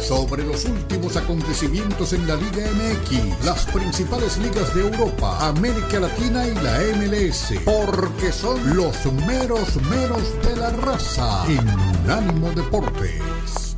[0.00, 6.46] sobre los últimos acontecimientos en la Liga MX, las principales ligas de Europa, América Latina
[6.46, 11.68] y la MLS, porque son los meros meros de la raza en
[12.04, 13.76] Unánimo Deportes.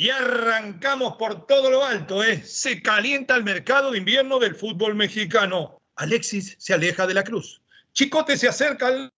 [0.00, 2.24] y arrancamos por todo lo alto.
[2.24, 2.42] ¿eh?
[2.42, 5.82] Se calienta el mercado de invierno del fútbol mexicano.
[5.96, 7.60] Alexis se aleja de la cruz.
[7.92, 9.12] Chicote se acerca al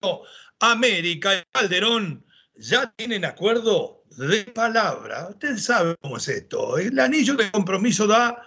[0.58, 5.28] América y Calderón ya tienen acuerdo de palabra.
[5.30, 6.76] Usted sabe cómo es esto.
[6.76, 8.44] El anillo de compromiso da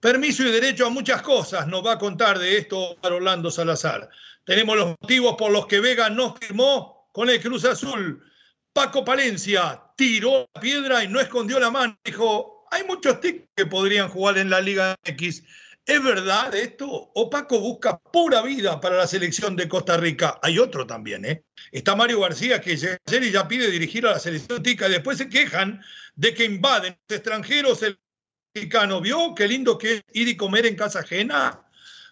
[0.00, 1.66] permiso y derecho a muchas cosas.
[1.66, 4.10] Nos va a contar de esto Orlando Salazar.
[4.44, 8.22] Tenemos los motivos por los que Vega no firmó con el Cruz Azul.
[8.72, 11.98] Paco Palencia tiró la piedra y no escondió la mano.
[12.04, 15.42] Dijo, hay muchos ticos que podrían jugar en la Liga X.
[15.84, 16.86] ¿Es verdad esto?
[16.88, 20.38] ¿O Paco busca pura vida para la selección de Costa Rica?
[20.42, 21.42] Hay otro también, ¿eh?
[21.72, 25.18] Está Mario García que ayer y ya pide dirigir a la selección tica y después
[25.18, 25.82] se quejan
[26.14, 27.98] de que invaden los extranjeros el
[28.54, 29.00] mexicano.
[29.00, 31.66] ¿Vio qué lindo que es ir y comer en casa ajena?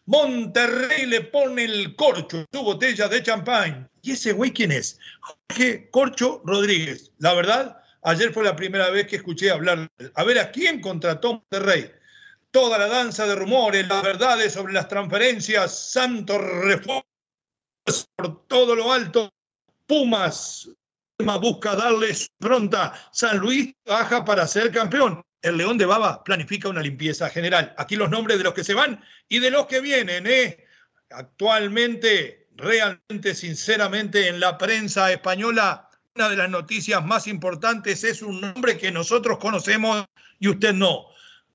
[0.08, 3.91] Monterrey le pone el corcho, su botella de champán.
[4.00, 4.98] ¿Y ese güey quién es?
[5.20, 7.12] Jorge Corcho Rodríguez.
[7.19, 9.86] La verdad, ayer fue la primera vez que escuché hablar.
[10.14, 11.92] A ver, ¿a quién contrató Monterrey?
[12.50, 17.04] Toda la danza de rumores, las verdades sobre las transferencias, Santos Reformas
[18.16, 19.30] por todo lo alto,
[19.86, 20.70] Pumas
[21.41, 26.82] busca darles pronta, San Luis baja para ser campeón el León de Baba planifica una
[26.82, 27.75] limpieza general.
[27.78, 30.26] Aquí los nombres de los que se van y de los que vienen.
[30.26, 30.65] ¿eh?
[31.10, 38.41] Actualmente, realmente, sinceramente, en la prensa española, una de las noticias más importantes es un
[38.41, 40.04] nombre que nosotros conocemos
[40.41, 41.06] y usted no.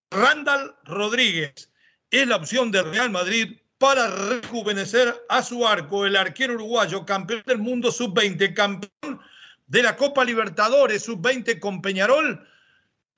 [0.10, 1.72] Randall Rodríguez
[2.10, 7.44] es la opción del Real Madrid para rejuvenecer a su arco, el arquero uruguayo, campeón
[7.46, 9.20] del mundo sub-20, campeón
[9.68, 12.48] de la Copa Libertadores sub-20 con Peñarol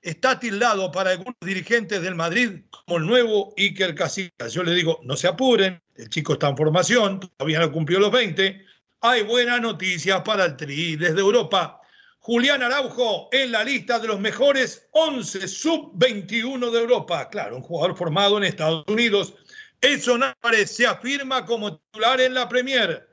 [0.02, 4.52] está tildado para algunos dirigentes del Madrid como el nuevo Iker Casillas.
[4.52, 8.12] Yo le digo, no se apuren, el chico está en formación, todavía no cumplió los
[8.12, 8.64] 20.
[9.00, 11.80] Hay buenas noticias para el Tri desde Europa.
[12.20, 17.28] Julián Araujo en la lista de los mejores 11 sub-21 de Europa.
[17.28, 19.34] Claro, un jugador formado en Estados Unidos.
[19.80, 23.08] Edson Álvarez se afirma como titular en la Premier.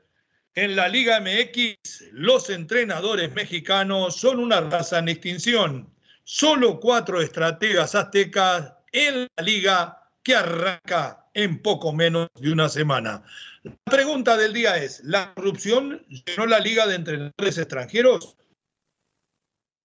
[0.56, 1.76] En la Liga MX,
[2.12, 5.93] los entrenadores mexicanos son una raza en extinción
[6.24, 13.22] solo cuatro estrategas aztecas en la liga que arranca en poco menos de una semana.
[13.62, 18.36] La pregunta del día es, ¿la corrupción llenó la liga de entrenadores extranjeros?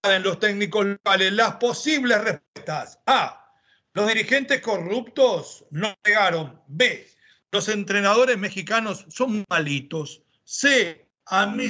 [0.04, 3.00] En los técnicos locales, las posibles respuestas.
[3.06, 3.54] A.
[3.94, 6.62] Los dirigentes corruptos no llegaron.
[6.68, 7.06] B.
[7.52, 10.22] Los entrenadores mexicanos son malitos.
[10.46, 11.10] C.
[11.26, 11.68] A mí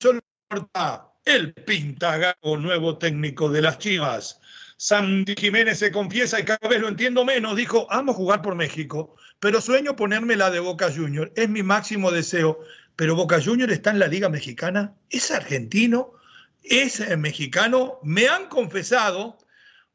[0.00, 0.20] solo
[0.50, 4.40] importa el Pintagago, nuevo técnico de las Chivas.
[4.78, 7.56] Sandy Jiménez se confiesa y cada vez lo entiendo menos.
[7.56, 11.32] Dijo, amo jugar por México, pero sueño ponerme la de Boca Junior.
[11.36, 12.60] Es mi máximo deseo.
[12.94, 14.94] Pero Boca Junior está en la Liga Mexicana.
[15.10, 16.12] Es argentino,
[16.62, 17.98] es mexicano.
[18.02, 19.36] Me han confesado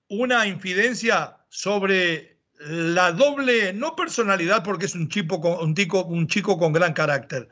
[0.09, 6.57] una infidencia sobre la doble, no personalidad, porque es un chico, un, tico, un chico
[6.59, 7.49] con gran carácter,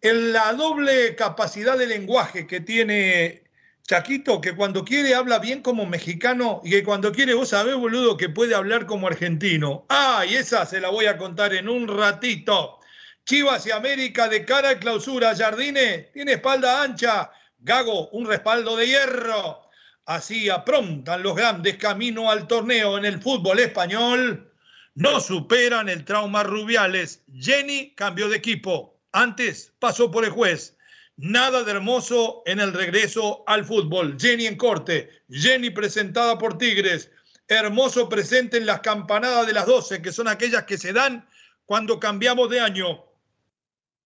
[0.00, 3.46] en la doble capacidad de lenguaje que tiene
[3.86, 8.16] Chaquito, que cuando quiere habla bien como mexicano y que cuando quiere, vos sabés, boludo,
[8.16, 9.86] que puede hablar como argentino.
[9.88, 12.80] Ah, y esa se la voy a contar en un ratito.
[13.24, 15.36] Chivas y América de cara a clausura.
[15.36, 17.30] Jardine tiene espalda ancha.
[17.58, 19.68] Gago, un respaldo de hierro.
[20.04, 24.52] Así aprontan los grandes camino al torneo en el fútbol español.
[24.94, 27.22] No superan el trauma Rubiales.
[27.32, 28.95] Jenny cambió de equipo.
[29.16, 30.76] Antes pasó por el juez
[31.16, 34.18] Nada de hermoso en el regreso al fútbol.
[34.20, 37.10] Jenny en corte, Jenny presentada por Tigres.
[37.48, 41.26] Hermoso presente en las campanadas de las 12, que son aquellas que se dan
[41.64, 43.06] cuando cambiamos de año.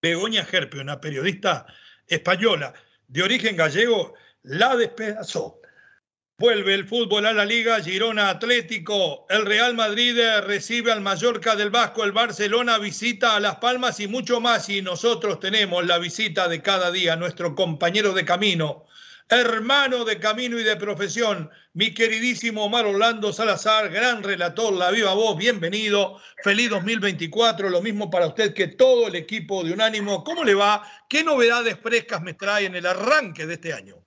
[0.01, 1.65] Begoña Gerpe, una periodista
[2.07, 2.73] española
[3.09, 4.13] de origen gallego,
[4.43, 5.60] la despedazó.
[6.41, 11.69] Vuelve el fútbol a la Liga, Girona Atlético, el Real Madrid recibe al Mallorca del
[11.69, 14.67] Vasco, el Barcelona visita a Las Palmas y mucho más.
[14.67, 18.87] Y nosotros tenemos la visita de cada día, nuestro compañero de camino,
[19.29, 25.13] hermano de camino y de profesión, mi queridísimo Omar Orlando Salazar, gran relator, la viva
[25.13, 30.23] voz, bienvenido, feliz 2024, lo mismo para usted que todo el equipo de Unánimo.
[30.23, 30.81] ¿Cómo le va?
[31.07, 34.03] ¿Qué novedades frescas me trae en el arranque de este año?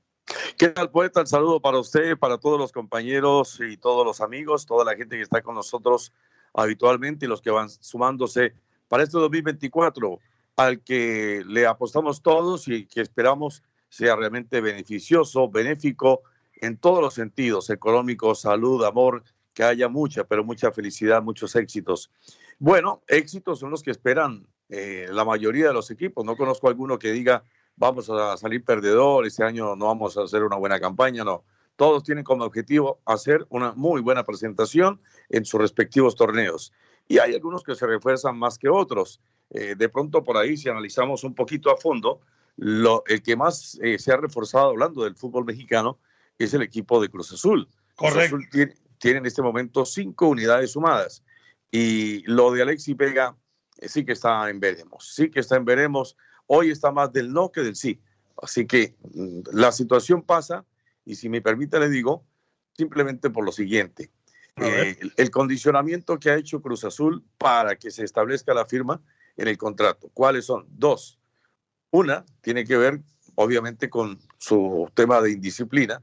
[0.65, 1.21] ¿Qué tal, poeta?
[1.21, 5.17] El saludo para usted, para todos los compañeros y todos los amigos, toda la gente
[5.17, 6.11] que está con nosotros
[6.55, 8.55] habitualmente y los que van sumándose
[8.89, 10.19] para este 2024,
[10.57, 16.23] al que le apostamos todos y que esperamos sea realmente beneficioso, benéfico
[16.55, 19.23] en todos los sentidos, económico, salud, amor,
[19.53, 22.11] que haya mucha, pero mucha felicidad, muchos éxitos.
[22.59, 26.25] Bueno, éxitos son los que esperan eh, la mayoría de los equipos.
[26.25, 27.45] No conozco alguno que diga
[27.77, 31.45] vamos a salir perdedor, este año no vamos a hacer una buena campaña, no.
[31.77, 36.73] Todos tienen como objetivo hacer una muy buena presentación en sus respectivos torneos.
[37.09, 39.21] Y hay algunos que se refuerzan más que otros.
[39.51, 42.21] Eh, de pronto por ahí, si analizamos un poquito a fondo,
[42.57, 45.99] lo, el que más eh, se ha reforzado hablando del fútbol mexicano
[46.39, 47.69] es el equipo de Cruz Azul.
[47.97, 48.37] Correcto.
[48.37, 51.25] Cruz Azul tiene, tiene, en este momento cinco unidades sumadas.
[51.73, 53.37] Y lo de Alexis Vega
[53.79, 57.33] eh, sí que está en veremos, sí que está en veremos Hoy está más del
[57.33, 58.01] no que del sí.
[58.43, 60.65] Así que mm, la situación pasa,
[61.05, 62.25] y si me permite le digo,
[62.77, 64.11] simplemente por lo siguiente.
[64.57, 69.01] Eh, el, el, condicionamiento que ha hecho Cruz Azul para que se establezca la firma
[69.37, 70.11] en el contrato.
[70.15, 70.67] ¿Cuáles son?
[70.71, 71.19] Dos.
[71.91, 73.01] Una tiene que ver,
[73.35, 76.03] obviamente, con su tema de indisciplina,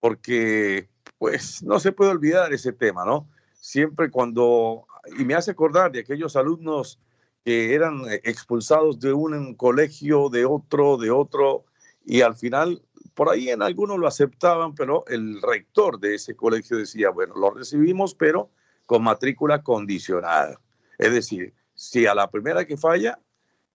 [0.00, 0.88] porque
[1.18, 3.28] pues no se puede olvidar ese tema, ¿no?
[3.54, 4.86] Siempre cuando,
[5.18, 7.00] y me hace acordar de aquellos alumnos
[7.44, 11.64] que eran eh, expulsados de un colegio, de otro, de otro,
[12.04, 12.82] y al final,
[13.14, 17.50] por ahí en algunos lo aceptaban, pero el rector de ese colegio decía, bueno, lo
[17.50, 18.50] recibimos, pero
[18.86, 20.58] con matrícula condicionada.
[20.98, 23.18] Es decir, si a la primera que falla,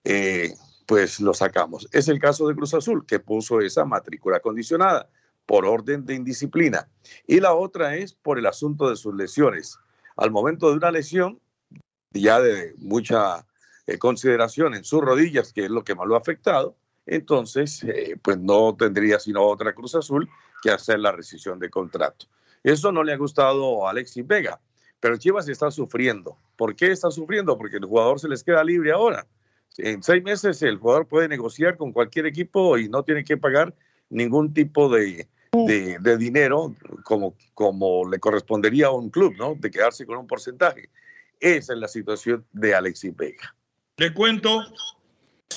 [0.03, 0.53] eh,
[0.85, 1.87] pues lo sacamos.
[1.91, 5.09] Es el caso de Cruz Azul, que puso esa matrícula condicionada
[5.45, 6.89] por orden de indisciplina.
[7.27, 9.77] Y la otra es por el asunto de sus lesiones.
[10.17, 11.39] Al momento de una lesión,
[12.11, 13.45] ya de mucha
[13.87, 16.75] eh, consideración en sus rodillas, que es lo que más lo ha afectado,
[17.05, 20.29] entonces eh, pues no tendría sino otra Cruz Azul
[20.61, 22.27] que hacer la rescisión de contrato.
[22.63, 24.59] Eso no le ha gustado a Alexis Vega,
[24.99, 26.37] pero Chivas está sufriendo.
[26.55, 27.57] ¿Por qué está sufriendo?
[27.57, 29.27] Porque el jugador se les queda libre ahora.
[29.77, 33.73] En seis meses el jugador puede negociar con cualquier equipo y no tiene que pagar
[34.09, 39.55] ningún tipo de, de, dinero como, como le correspondería a un club, ¿no?
[39.55, 40.89] De quedarse con un porcentaje.
[41.39, 43.53] Esa es la situación de Alexis Vega.
[43.97, 44.57] Le cuento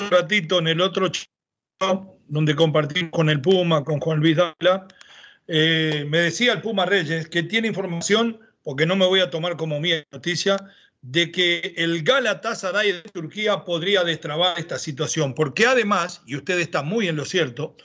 [0.00, 1.26] un ratito en el otro chat
[2.28, 4.86] donde compartimos con el Puma, con Juan Luis Dávila,
[5.48, 9.56] eh, me decía el Puma Reyes que tiene información, porque no me voy a tomar
[9.56, 10.58] como mía noticia,
[11.00, 16.82] de que el Galatasaray de Turquía podría destrabar esta situación, porque además, y usted está
[16.82, 17.76] muy en lo cierto,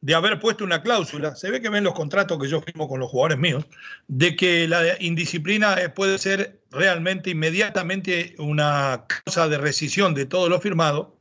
[0.00, 3.00] de haber puesto una cláusula, se ve que ven los contratos que yo firmo con
[3.00, 3.64] los jugadores míos,
[4.08, 10.48] de que la indisciplina eh, puede ser realmente inmediatamente una causa de rescisión de todo
[10.48, 11.18] lo firmado.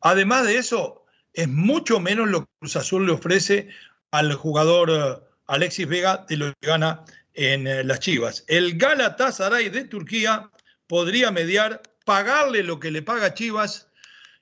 [0.00, 3.68] Además de eso, es mucho menos lo que Cruz Azul le ofrece
[4.12, 8.44] al jugador eh, Alexis Vega de lo que gana en eh, las Chivas.
[8.46, 10.50] El Galatasaray de Turquía
[10.86, 13.89] podría mediar, pagarle lo que le paga Chivas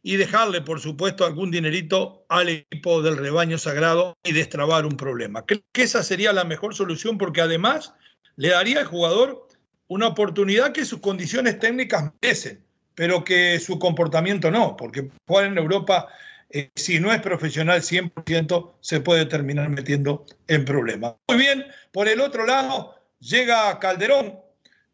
[0.02, 5.44] y dejarle, por supuesto, algún dinerito al equipo del rebaño sagrado y destrabar un problema.
[5.44, 7.94] Creo que esa sería la mejor solución porque además
[8.36, 9.48] le daría al jugador
[9.88, 12.62] una oportunidad que sus condiciones técnicas merecen,
[12.94, 16.08] pero que su comportamiento no, porque jugar en Europa,
[16.50, 21.14] eh, si no es profesional 100%, se puede terminar metiendo en problemas.
[21.28, 24.38] Muy bien, por el otro lado llega Calderón,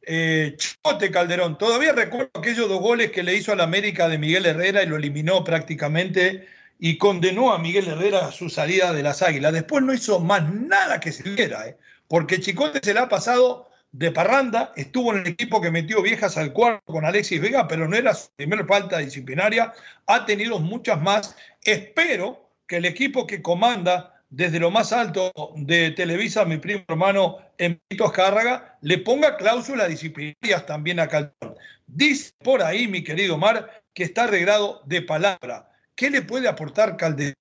[0.07, 4.19] eh, Chicote Calderón, todavía recuerdo aquellos dos goles que le hizo a la América de
[4.19, 6.47] Miguel Herrera y lo eliminó prácticamente
[6.79, 9.53] y condenó a Miguel Herrera a su salida de las Águilas.
[9.53, 11.77] Después no hizo más nada que se viera, ¿eh?
[12.09, 16.37] porque Chicote se le ha pasado de parranda, estuvo en el equipo que metió viejas
[16.37, 19.73] al cuarto con Alexis Vega, pero no era su primera falta disciplinaria,
[20.07, 21.37] ha tenido muchas más.
[21.63, 27.38] Espero que el equipo que comanda desde lo más alto de Televisa, mi primo hermano
[27.57, 31.55] Emilio Escárraga, le ponga cláusulas disciplinarias también a Calderón.
[31.87, 35.71] Dice por ahí, mi querido Mar, que está arreglado de palabra.
[35.95, 37.35] ¿Qué le puede aportar Calderón?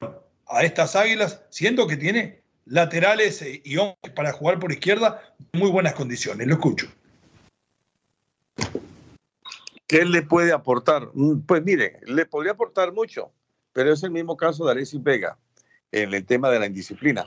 [0.45, 5.71] a estas águilas, siendo que tiene laterales eh, y hombres para jugar por izquierda, muy
[5.71, 6.45] buenas condiciones.
[6.45, 6.87] Lo escucho.
[9.87, 11.09] ¿Qué le puede aportar?
[11.13, 13.31] Mm, pues mire, le podría aportar mucho,
[13.71, 15.39] pero es el mismo caso de Alexis Vega
[15.93, 17.25] en el tema de la indisciplina,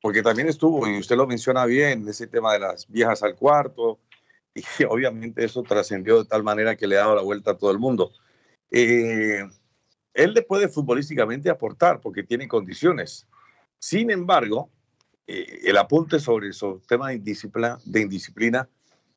[0.00, 3.98] porque también estuvo, y usted lo menciona bien, ese tema de las viejas al cuarto,
[4.54, 7.72] y obviamente eso trascendió de tal manera que le ha dado la vuelta a todo
[7.72, 8.12] el mundo.
[8.70, 9.42] Eh,
[10.14, 13.26] él le puede futbolísticamente aportar porque tiene condiciones.
[13.78, 14.70] Sin embargo,
[15.26, 18.68] eh, el apunte sobre esos temas de indisciplina, de indisciplina,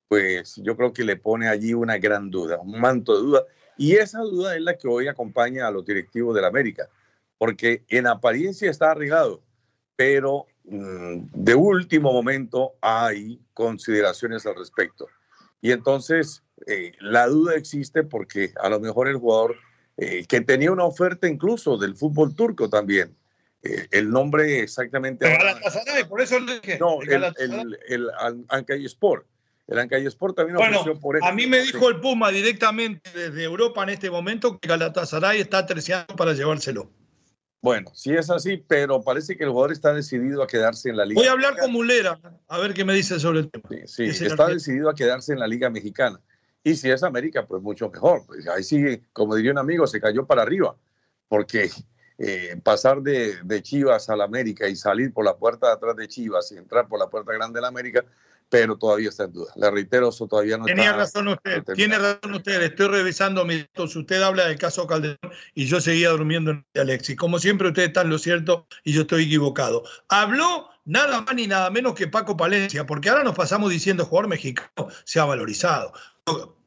[0.07, 3.43] pues yo creo que le pone allí una gran duda, un manto de duda.
[3.77, 6.89] Y esa duda es la que hoy acompaña a los directivos de la América,
[7.39, 9.41] porque en apariencia está arreglado,
[9.95, 15.07] pero mm, de último momento hay consideraciones al respecto.
[15.61, 19.55] Y entonces eh, la duda existe porque a lo mejor el jugador
[19.97, 23.15] eh, que tenía una oferta incluso del fútbol turco también.
[23.63, 25.25] Eh, el nombre exactamente.
[25.27, 26.77] El por eso le dije.
[26.77, 28.09] No, el, el, el,
[28.49, 29.25] Ancay Sport.
[29.67, 31.25] El Ancay Sport también bueno, por eso.
[31.25, 35.65] A mí me dijo el Puma directamente desde Europa en este momento que Galatasaray está
[35.65, 36.89] terciando para llevárselo.
[37.61, 41.05] Bueno, sí es así, pero parece que el jugador está decidido a quedarse en la
[41.05, 41.19] liga.
[41.19, 43.67] Voy a hablar con Mulera, a ver qué me dice sobre el tema.
[43.85, 46.21] Sí, sí está decidido a quedarse en la liga mexicana.
[46.63, 48.23] Y si es América, pues mucho mejor.
[48.27, 50.75] Pues ahí sí, como diría un amigo, se cayó para arriba,
[51.27, 51.69] porque
[52.21, 55.95] eh, pasar de, de, Chivas a la América y salir por la puerta de atrás
[55.95, 58.03] de Chivas y entrar por la puerta grande de la América,
[58.49, 59.53] pero todavía está en duda.
[59.55, 63.95] Le reitero, eso todavía no Tenía razón usted, tiene razón usted, estoy revisando mis datos.
[63.95, 65.17] Usted habla del caso Calderón
[65.53, 67.15] y yo seguía durmiendo en Alexis.
[67.15, 69.83] Como siempre, usted está en lo cierto y yo estoy equivocado.
[70.09, 74.29] Habló nada más ni nada menos que Paco Palencia, porque ahora nos pasamos diciendo jugador
[74.29, 75.93] mexicano se ha valorizado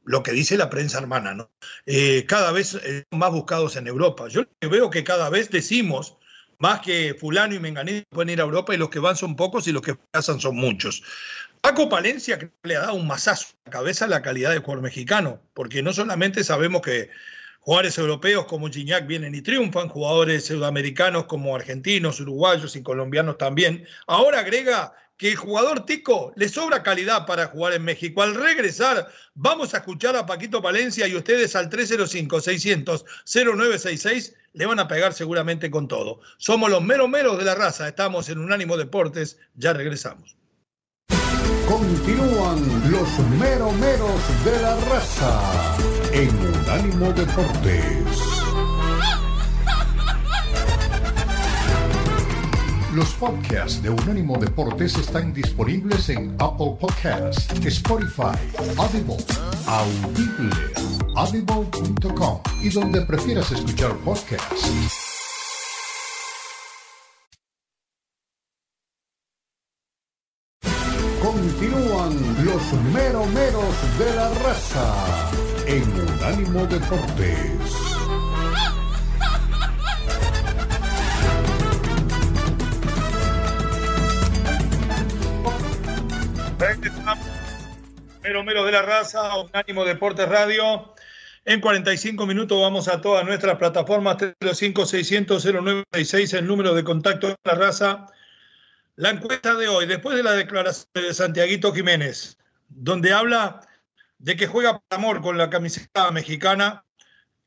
[0.05, 1.51] lo que dice la prensa hermana, ¿no?
[1.87, 4.29] Eh, cada vez eh, más buscados en Europa.
[4.29, 6.17] Yo veo que cada vez decimos
[6.59, 9.67] más que fulano y menganito pueden ir a Europa y los que van son pocos
[9.67, 11.03] y los que pasan son muchos.
[11.61, 14.83] Paco Palencia le ha dado un masazo a la cabeza a la calidad de jugador
[14.83, 17.11] mexicano, porque no solamente sabemos que
[17.61, 23.87] jugadores europeos como Gignac vienen y triunfan, jugadores sudamericanos como argentinos, uruguayos y colombianos también.
[24.07, 24.93] Ahora agrega
[25.23, 28.25] que el jugador Tico le sobra calidad para jugar en México.
[28.25, 34.89] Al regresar, vamos a escuchar a Paquito Palencia y ustedes al 305-600-0966 le van a
[34.89, 36.19] pegar seguramente con todo.
[36.39, 40.37] Somos los meros meros de la raza, estamos en Unánimo Deportes, ya regresamos.
[41.69, 45.77] Continúan los meros meros de la raza
[46.13, 48.32] en Unánimo Deportes.
[52.93, 58.37] Los podcasts de Unánimo Deportes están disponibles en Apple Podcasts, Spotify,
[58.77, 59.17] Audible,
[59.67, 60.51] Audible,
[61.17, 64.71] audible.com y donde prefieras escuchar podcasts.
[71.23, 75.31] Continúan los meromeros de la raza
[75.67, 77.92] en Unánimo Deportes.
[88.23, 90.95] Mero Mero de la Raza, Unánimo Deportes Radio.
[91.45, 97.55] En 45 minutos vamos a todas nuestras plataformas 305-600-0966, el número de contacto de la
[97.55, 98.07] raza.
[98.95, 102.39] La encuesta de hoy, después de la declaración de Santiaguito Jiménez,
[102.69, 103.67] donde habla
[104.19, 106.85] de que juega por amor con la camiseta mexicana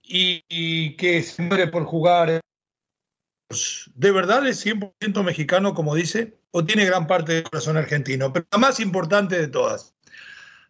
[0.04, 2.42] y, y que se muere por jugar.
[3.94, 6.38] ¿De verdad es 100% mexicano, como dice?
[6.52, 8.34] ¿O tiene gran parte del corazón argentino?
[8.34, 9.95] Pero la más importante de todas,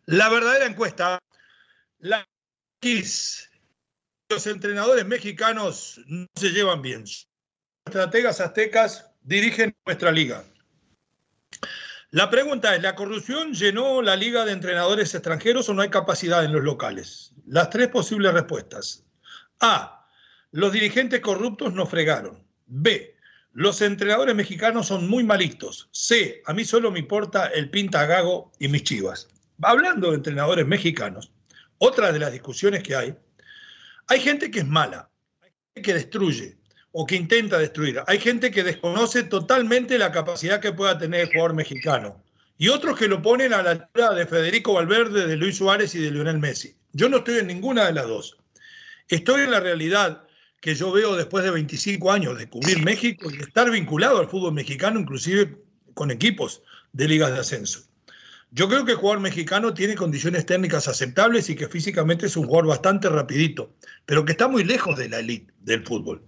[0.05, 1.19] la verdadera encuesta,
[1.99, 2.25] la
[4.29, 7.01] los entrenadores mexicanos no se llevan bien.
[7.01, 7.23] Los
[7.87, 10.43] estrategas aztecas dirigen nuestra liga.
[12.11, 16.45] La pregunta es, ¿la corrupción llenó la liga de entrenadores extranjeros o no hay capacidad
[16.45, 17.33] en los locales?
[17.47, 19.03] Las tres posibles respuestas.
[19.59, 20.07] A,
[20.51, 22.45] los dirigentes corruptos nos fregaron.
[22.67, 23.17] B,
[23.51, 25.89] los entrenadores mexicanos son muy malitos.
[25.91, 30.65] C, a mí solo me importa el pinta gago y mis chivas hablando de entrenadores
[30.65, 31.31] mexicanos,
[31.77, 33.15] otra de las discusiones que hay,
[34.07, 35.09] hay gente que es mala,
[35.41, 36.57] hay gente que destruye
[36.91, 41.27] o que intenta destruir, hay gente que desconoce totalmente la capacidad que pueda tener el
[41.27, 42.23] jugador mexicano
[42.57, 45.99] y otros que lo ponen a la altura de Federico Valverde, de Luis Suárez y
[45.99, 46.75] de Lionel Messi.
[46.93, 48.37] Yo no estoy en ninguna de las dos.
[49.09, 50.23] Estoy en la realidad
[50.61, 54.29] que yo veo después de 25 años de cubrir México y de estar vinculado al
[54.29, 55.61] fútbol mexicano, inclusive
[55.93, 57.81] con equipos de ligas de ascenso.
[58.55, 62.45] Yo creo que el jugador mexicano tiene condiciones técnicas aceptables y que físicamente es un
[62.45, 66.23] jugador bastante rapidito, pero que está muy lejos de la elite del fútbol.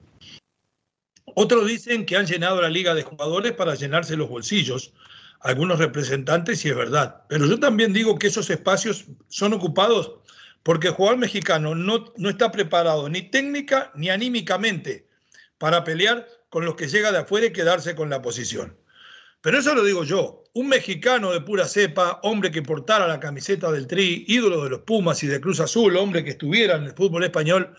[1.24, 4.92] Otros dicen que han llenado la liga de jugadores para llenarse los bolsillos,
[5.40, 7.24] algunos representantes, y es verdad.
[7.30, 10.16] Pero yo también digo que esos espacios son ocupados
[10.64, 15.08] porque el jugador mexicano no, no está preparado ni técnica ni anímicamente
[15.58, 18.76] para pelear con los que llega de afuera y quedarse con la posición.
[19.40, 23.72] Pero eso lo digo yo, un mexicano de pura cepa, hombre que portara la camiseta
[23.72, 26.94] del Tri, ídolo de los Pumas y de Cruz Azul, hombre que estuviera en el
[26.94, 27.76] fútbol español,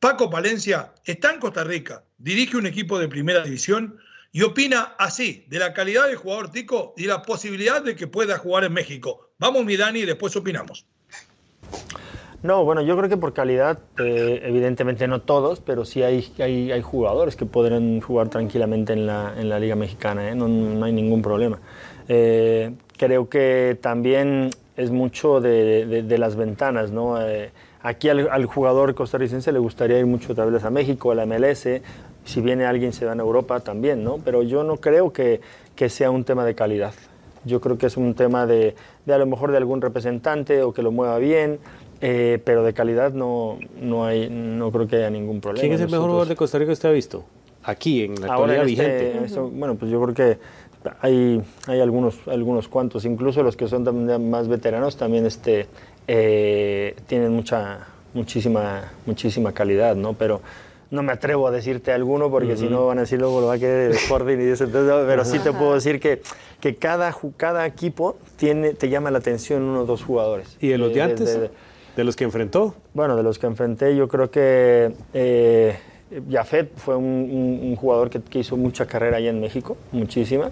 [0.00, 3.98] Paco Palencia está en Costa Rica, dirige un equipo de primera división
[4.32, 8.38] y opina así de la calidad del jugador tico y la posibilidad de que pueda
[8.38, 9.32] jugar en México.
[9.38, 10.86] Vamos, mi Dani, y después opinamos.
[12.42, 16.72] No, bueno, yo creo que por calidad, eh, evidentemente no todos, pero sí hay, hay,
[16.72, 20.34] hay, jugadores que podrán jugar tranquilamente en la, en la Liga Mexicana, ¿eh?
[20.34, 21.60] no, no, hay ningún problema.
[22.08, 27.16] Eh, creo que también es mucho de, de, de las ventanas, ¿no?
[27.82, 31.26] aquí al, al, jugador costarricense le gustaría ir mucho otra vez a México, a la
[31.26, 31.68] MLS,
[32.24, 34.18] si viene alguien se va a Europa también, ¿no?
[34.24, 35.40] Pero yo no creo que,
[35.74, 36.94] que sea un tema de calidad.
[37.44, 40.72] Yo creo que es un tema de, de a lo mejor de algún representante o
[40.72, 41.58] que lo mueva bien,
[42.00, 45.62] eh, pero de calidad no, no, hay, no creo que haya ningún problema.
[45.62, 47.24] ¿Quién es el mejor jugador de Costa Rica que usted ha visto?
[47.64, 49.24] Aquí, en la actualidad este, vigente.
[49.24, 50.38] Esto, bueno, pues yo creo que
[51.00, 55.66] hay, hay algunos, algunos cuantos, incluso los que son también más veteranos también este,
[56.08, 60.14] eh, tienen mucha, muchísima, muchísima calidad, ¿no?
[60.14, 60.40] Pero
[60.90, 62.58] no me atrevo a decirte alguno porque uh -huh.
[62.58, 64.94] si no van a decir luego lo va a querer el Sporting y eso, entonces,
[65.06, 66.20] pero sí te puedo decir que,
[66.60, 70.56] que cada, cada equipo tiene, te llama la atención uno o dos jugadores.
[70.60, 71.32] ¿Y de los de antes?
[71.34, 71.50] De, de,
[71.96, 72.74] ¿De los que enfrentó?
[72.94, 75.76] Bueno, de los que enfrenté, yo creo que eh,
[76.30, 80.50] Jafet fue un, un, un jugador que, que, hizo mucha carrera allá en México, muchísima.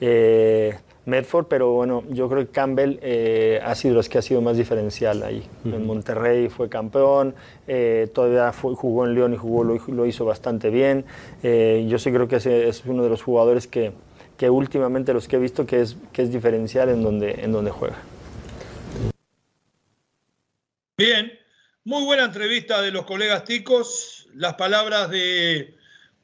[0.00, 0.74] Eh,
[1.06, 4.56] Medford, pero bueno, yo creo que Campbell eh, ha sido los que ha sido más
[4.56, 5.42] diferencial ahí.
[5.64, 5.74] Uh -huh.
[5.74, 7.34] En Monterrey fue campeón,
[7.66, 11.04] eh, todavía fue, jugó en León y jugó, lo, lo hizo bastante bien.
[11.42, 13.92] Eh, yo sí creo que ese es uno de los jugadores que,
[14.38, 17.70] que últimamente los que he visto que es, que es diferencial en donde, en donde
[17.70, 17.96] juega.
[20.96, 21.32] Bien,
[21.84, 24.23] muy buena entrevista de los colegas ticos.
[24.34, 25.76] Las palabras de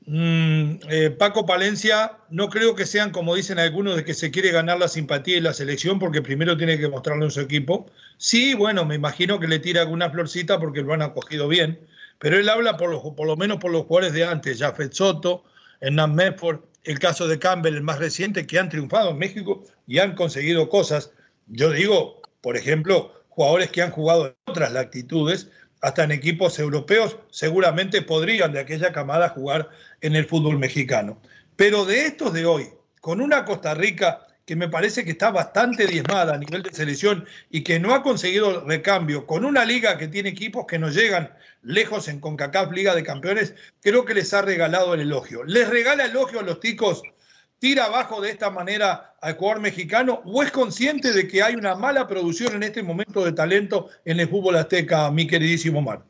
[0.06, 4.50] mm, eh, Paco Palencia no creo que sean, como dicen algunos, de que se quiere
[4.50, 7.86] ganar la simpatía y la selección porque primero tiene que mostrarlo en su equipo.
[8.16, 11.80] Sí, bueno, me imagino que le tira alguna florcita porque lo han acogido bien,
[12.18, 15.44] pero él habla por, los, por lo menos por los jugadores de antes, Jafet Soto,
[15.80, 19.98] Hernán Medford, el caso de Campbell, el más reciente, que han triunfado en México y
[19.98, 21.12] han conseguido cosas.
[21.46, 25.48] Yo digo, por ejemplo, jugadores que han jugado en otras latitudes,
[25.80, 31.20] hasta en equipos europeos, seguramente podrían de aquella camada jugar en el fútbol mexicano.
[31.56, 32.68] Pero de estos de hoy,
[33.00, 37.24] con una Costa Rica que me parece que está bastante diezmada a nivel de selección
[37.50, 41.32] y que no ha conseguido recambio, con una liga que tiene equipos que no llegan
[41.62, 45.44] lejos en CONCACAF Liga de Campeones, creo que les ha regalado el elogio.
[45.44, 47.02] ¿Les regala elogio a los ticos
[47.60, 51.76] tira abajo de esta manera al jugador mexicano o es consciente de que hay una
[51.76, 56.02] mala producción en este momento de talento en el fútbol azteca, mi queridísimo Mar?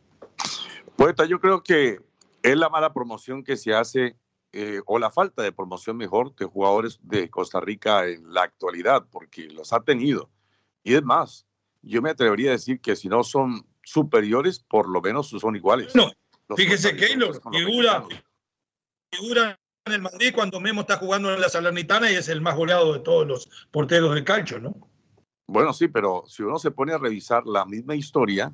[0.96, 1.98] Poeta, yo creo que
[2.42, 4.16] es la mala promoción que se hace
[4.52, 9.04] eh, o la falta de promoción mejor de jugadores de Costa Rica en la actualidad,
[9.10, 10.30] porque los ha tenido.
[10.84, 11.46] Y es más,
[11.82, 15.94] yo me atrevería a decir que si no son superiores, por lo menos son iguales.
[15.94, 16.10] No,
[16.56, 18.04] fíjese, Keylor, figura,
[19.10, 22.56] figura en el Madrid cuando Memo está jugando en la Salernitana y es el más
[22.56, 24.74] goleado de todos los porteros del calcio, ¿no?
[25.46, 28.52] Bueno, sí, pero si uno se pone a revisar la misma historia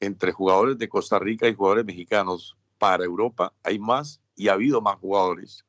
[0.00, 4.80] entre jugadores de Costa Rica y jugadores mexicanos para Europa, hay más y ha habido
[4.80, 5.64] más jugadores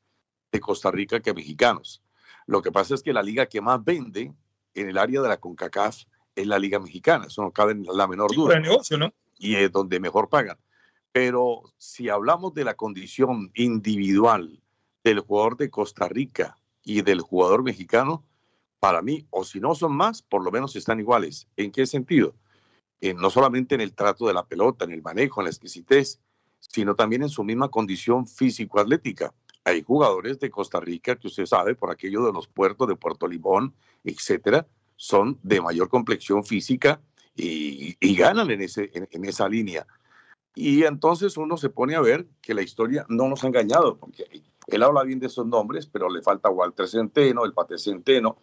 [0.52, 2.02] de Costa Rica que mexicanos.
[2.46, 4.34] Lo que pasa es que la liga que más vende
[4.74, 6.02] en el área de la CONCACAF
[6.34, 8.60] es la liga mexicana, eso no cabe en la menor sí, duda.
[8.60, 9.14] negocio, ¿no?
[9.38, 10.58] Y es donde mejor pagan.
[11.12, 14.60] Pero si hablamos de la condición individual
[15.10, 18.24] del jugador de Costa Rica y del jugador mexicano,
[18.80, 21.46] para mí, o si no son más, por lo menos están iguales.
[21.56, 22.34] ¿En qué sentido?
[23.00, 26.20] Eh, no solamente en el trato de la pelota, en el manejo, en la exquisitez,
[26.58, 29.32] sino también en su misma condición físico-atlética.
[29.64, 33.28] Hay jugadores de Costa Rica que usted sabe, por aquello de los puertos de Puerto
[33.28, 34.66] Limón, etcétera,
[34.96, 37.00] son de mayor complexión física
[37.36, 39.86] y, ganan en, ese, en esa línea.
[40.56, 44.24] Y entonces uno se pone a ver que la historia no nos ha engañado, porque
[44.66, 48.38] él habla bien de esos nombres, pero le falta Walter Centeno, el Pate Centeno,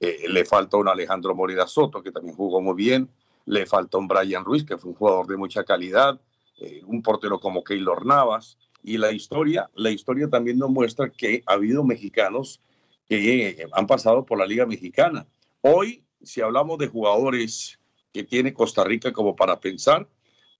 [0.00, 3.08] eh, le falta un Alejandro Morida Soto, que también jugó muy bien,
[3.46, 6.20] le falta un Brian Ruiz, que fue un jugador de mucha calidad,
[6.58, 11.42] eh, un portero como Keylor Navas, y la historia, la historia también nos muestra que
[11.46, 12.60] ha habido mexicanos
[13.08, 15.26] que eh, han pasado por la Liga Mexicana.
[15.62, 17.78] Hoy, si hablamos de jugadores
[18.12, 20.08] que tiene Costa Rica como para pensar,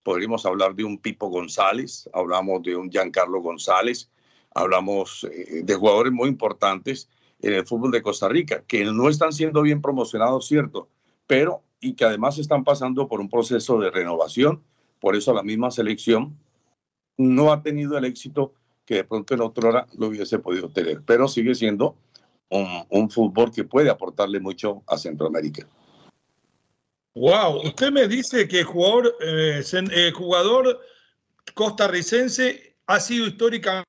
[0.03, 4.11] podríamos hablar de un Pipo González, hablamos de un Giancarlo González,
[4.55, 7.09] hablamos eh, de jugadores muy importantes
[7.41, 10.89] en el fútbol de Costa Rica, que no están siendo bien promocionados, cierto,
[11.27, 14.63] pero y que además están pasando por un proceso de renovación.
[15.01, 16.37] Por eso la misma selección
[17.17, 21.03] no ha tenido el éxito que de pronto en otra hora lo hubiese podido tener,
[21.05, 21.97] pero sigue siendo
[22.49, 25.69] un, fútbol que puede aportarle mucho a Centroamérica.
[27.15, 30.81] Wow, usted me dice que jugador, eh, eh, jugador
[31.55, 33.89] costarricense ha sido históricamente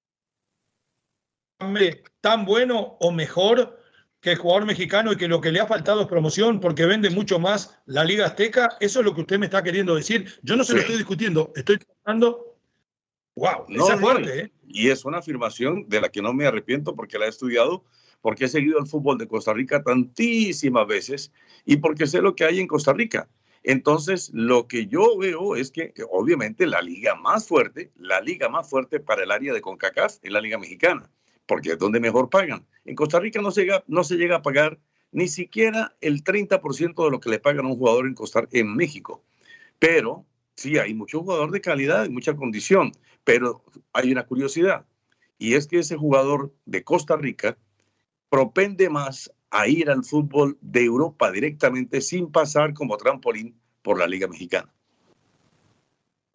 [2.21, 3.77] tan bueno o mejor
[4.21, 7.09] que el jugador mexicano y que lo que le ha faltado es promoción porque vende
[7.09, 8.77] mucho más la Liga Azteca.
[8.79, 10.33] Eso es lo que usted me está queriendo decir.
[10.41, 12.57] Yo no se lo estoy discutiendo, estoy tratando.
[13.35, 14.51] Wow, no, es fuerte, ¿eh?
[14.67, 17.85] Y es una afirmación de la que no me arrepiento porque la he estudiado,
[18.21, 21.31] porque he seguido el fútbol de Costa Rica tantísimas veces
[21.65, 23.29] y porque sé lo que hay en Costa Rica.
[23.63, 28.69] Entonces, lo que yo veo es que obviamente la liga más fuerte, la liga más
[28.69, 31.09] fuerte para el área de CONCACAF es la liga mexicana
[31.49, 32.63] porque es donde mejor pagan.
[32.85, 34.77] En Costa Rica no se llega, no se llega a pagar
[35.11, 38.75] ni siquiera el 30% de lo que le pagan a un jugador en, Costa, en
[38.75, 39.23] México.
[39.79, 42.91] Pero sí, hay mucho jugador de calidad y mucha condición,
[43.23, 44.85] pero hay una curiosidad,
[45.39, 47.57] y es que ese jugador de Costa Rica
[48.29, 54.05] propende más a ir al fútbol de Europa directamente sin pasar como trampolín por la
[54.05, 54.71] Liga Mexicana.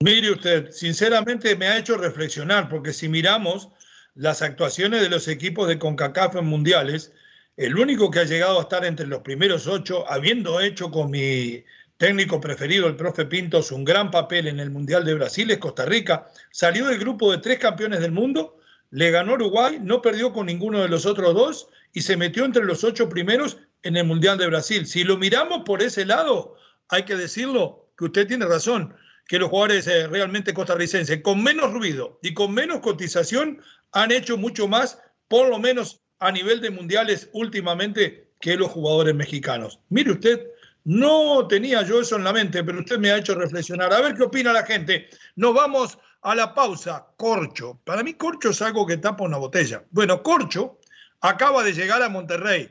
[0.00, 3.70] Mire usted, sinceramente me ha hecho reflexionar, porque si miramos
[4.14, 7.12] las actuaciones de los equipos de CONCACAF en mundiales,
[7.56, 11.64] el único que ha llegado a estar entre los primeros ocho, habiendo hecho con mi
[11.96, 15.84] técnico preferido, el profe Pintos, un gran papel en el Mundial de Brasil, es Costa
[15.84, 16.26] Rica.
[16.50, 18.58] Salió del grupo de tres campeones del mundo,
[18.90, 22.64] le ganó Uruguay, no perdió con ninguno de los otros dos y se metió entre
[22.64, 24.86] los ocho primeros en el Mundial de Brasil.
[24.86, 26.56] Si lo miramos por ese lado,
[26.88, 28.94] hay que decirlo que usted tiene razón,
[29.26, 33.60] que los jugadores eh, realmente costarricenses, con menos ruido y con menos cotización,
[33.92, 39.14] han hecho mucho más, por lo menos a nivel de mundiales últimamente, que los jugadores
[39.14, 39.80] mexicanos.
[39.88, 40.46] Mire usted,
[40.84, 43.92] no tenía yo eso en la mente, pero usted me ha hecho reflexionar.
[43.92, 45.08] A ver qué opina la gente.
[45.36, 47.06] Nos vamos a la pausa.
[47.16, 47.80] Corcho.
[47.84, 49.84] Para mí Corcho es algo que tapa una botella.
[49.90, 50.78] Bueno, Corcho
[51.22, 52.70] acaba de llegar a Monterrey.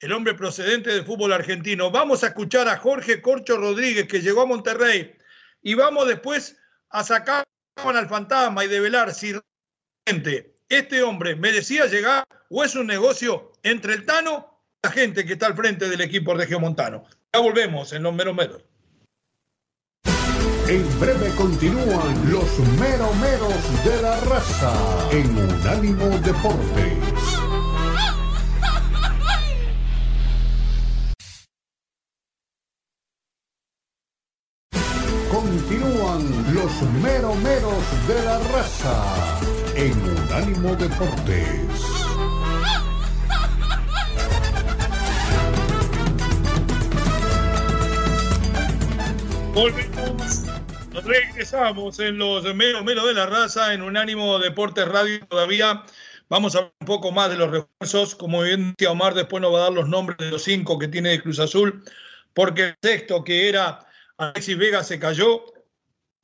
[0.00, 1.90] El hombre procedente del fútbol argentino.
[1.90, 5.16] Vamos a escuchar a Jorge Corcho Rodríguez, que llegó a Monterrey.
[5.62, 6.56] Y vamos después
[6.90, 7.44] a sacar
[7.76, 9.34] al fantasma y develar si
[10.06, 15.24] realmente este hombre merecía llegar o es un negocio entre el Tano y la gente
[15.24, 17.04] que está al frente del equipo regiomontano.
[17.32, 18.62] Ya volvemos en los meros meros.
[20.68, 27.05] En breve continúan los meromeros de la raza en Unánimo Deportes.
[36.66, 39.40] Los meromeros de la raza
[39.76, 41.60] en Unánimo Deportes.
[49.54, 50.42] Volvemos,
[51.04, 55.84] regresamos en los menos de la raza en Unánimo Deportes Radio todavía.
[56.28, 58.16] Vamos a hablar un poco más de los refuerzos.
[58.16, 60.88] Como bien decía Omar, después nos va a dar los nombres de los cinco que
[60.88, 61.84] tiene de Cruz Azul,
[62.34, 63.86] porque el sexto que era
[64.18, 65.44] Alexis Vega se cayó,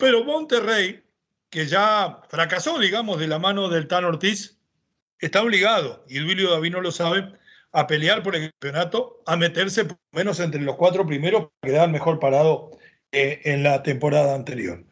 [0.03, 1.01] pero Monterrey
[1.49, 4.59] que ya fracasó, digamos, de la mano del Tan Ortiz,
[5.21, 7.33] está obligado, y Duilio David no lo sabe,
[7.71, 11.73] a pelear por el campeonato, a meterse por lo menos entre los cuatro primeros para
[11.73, 12.73] quedar mejor parado
[13.12, 14.85] eh, en la temporada anterior.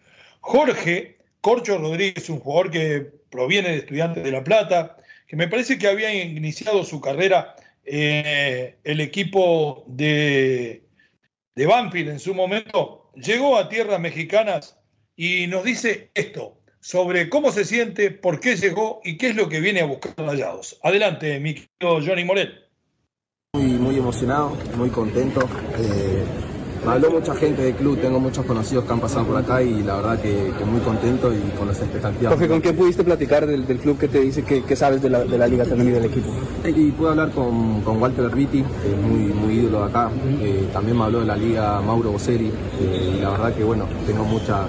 [0.42, 4.96] Jorge Corcho Rodríguez, un jugador que proviene de Estudiantes de La Plata,
[5.27, 10.85] que me parece que había iniciado su carrera eh, el equipo de,
[11.57, 14.77] de Banfield en su momento, llegó a tierras mexicanas
[15.22, 19.50] y nos dice esto sobre cómo se siente, por qué llegó y qué es lo
[19.50, 20.80] que viene a buscar Rayados.
[20.83, 22.54] Adelante, mi querido Johnny Morel.
[23.52, 25.46] Muy, muy emocionado, muy contento.
[25.78, 26.24] Eh,
[26.87, 29.83] me habló mucha gente del club, tengo muchos conocidos que han pasado por acá y
[29.83, 32.33] la verdad que, muy contento y con las expectativas.
[32.33, 35.66] Jorge, ¿con qué pudiste platicar del, club que te dice que, sabes de la, liga
[35.66, 36.30] también y del equipo?
[36.64, 40.11] Y pude hablar con, Walter Herbiti, que es muy, muy ídolo de acá.
[40.40, 43.87] Eh, también me habló de la liga Mauro Bosseri eh, y la verdad que bueno,
[44.06, 44.66] tengo mucha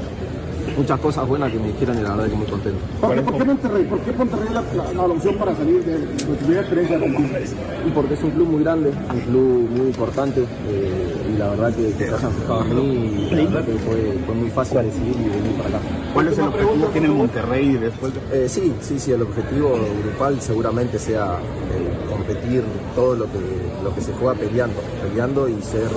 [0.78, 2.80] muchas cosas buenas que me dijeron y la verdad que muy contento.
[3.00, 3.84] ¿Por qué, Monterrey?
[3.86, 8.14] ¿Por qué Monterrey la, la, opción para salir de, tu primera experiencia con Y porque
[8.14, 12.08] es un club muy grande, un club muy importante eh, y la verdad que, que
[12.08, 15.30] se hayan fijado en mí y la verdad que fue, fue muy fácil decidir y
[15.30, 15.80] venir para acá.
[16.14, 18.14] ¿Cuál es el objetivo que tiene Monterrey después?
[18.32, 22.64] Eh, sí, sí, sí, el objetivo grupal seguramente sea eh, competir
[22.96, 23.40] todo lo que,
[23.84, 25.90] lo que se juega peleando, peleando y ser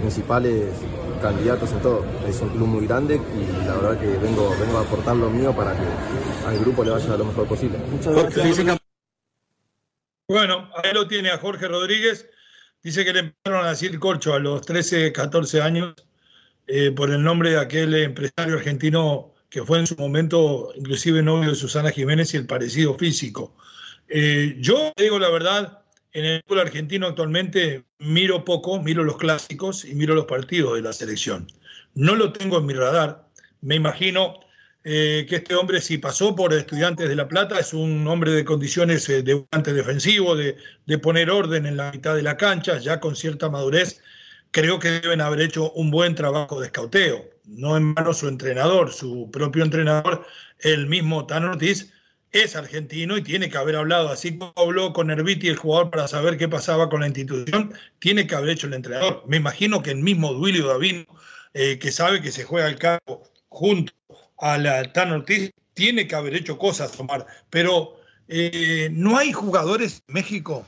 [0.00, 0.66] principales
[1.22, 2.04] candidatos en todo.
[2.28, 5.54] Es un club muy grande y la verdad que vengo, vengo a aportar lo mío
[5.54, 5.84] para que
[6.46, 7.78] al grupo le vaya lo mejor posible.
[7.90, 8.78] Muchas gracias.
[10.28, 12.28] Bueno, ahí lo tiene a Jorge Rodríguez.
[12.82, 15.94] Dice que le empezaron a decir corcho a los 13, 14 años
[16.66, 21.50] eh, por el nombre de aquel empresario argentino que fue en su momento inclusive novio
[21.50, 23.54] de Susana Jiménez y el parecido físico.
[24.08, 25.81] Eh, yo digo la verdad,
[26.12, 30.82] en el fútbol argentino actualmente miro poco, miro los clásicos y miro los partidos de
[30.82, 31.46] la selección.
[31.94, 33.28] No lo tengo en mi radar.
[33.60, 34.40] Me imagino
[34.84, 38.44] eh, que este hombre, si pasó por Estudiantes de La Plata, es un hombre de
[38.44, 40.56] condiciones eh, de volante defensivo, de,
[40.98, 44.00] poner orden en la mitad de la cancha, ya con cierta madurez.
[44.50, 47.24] Creo que deben haber hecho un buen trabajo de escauteo.
[47.44, 50.26] No en mano su entrenador, su propio entrenador,
[50.60, 51.91] el mismo Tan Ortiz,
[52.32, 56.08] es argentino y tiene que haber hablado, así como habló con Herbiti el jugador para
[56.08, 59.22] saber qué pasaba con la institución, tiene que haber hecho el entrenador.
[59.26, 61.04] Me imagino que el mismo Duilio Davino,
[61.52, 63.92] eh, que sabe que se juega el campo junto
[64.38, 67.26] a la Tan Ortiz, tiene que haber hecho cosas, Omar.
[67.50, 70.66] Pero eh, no hay jugadores en México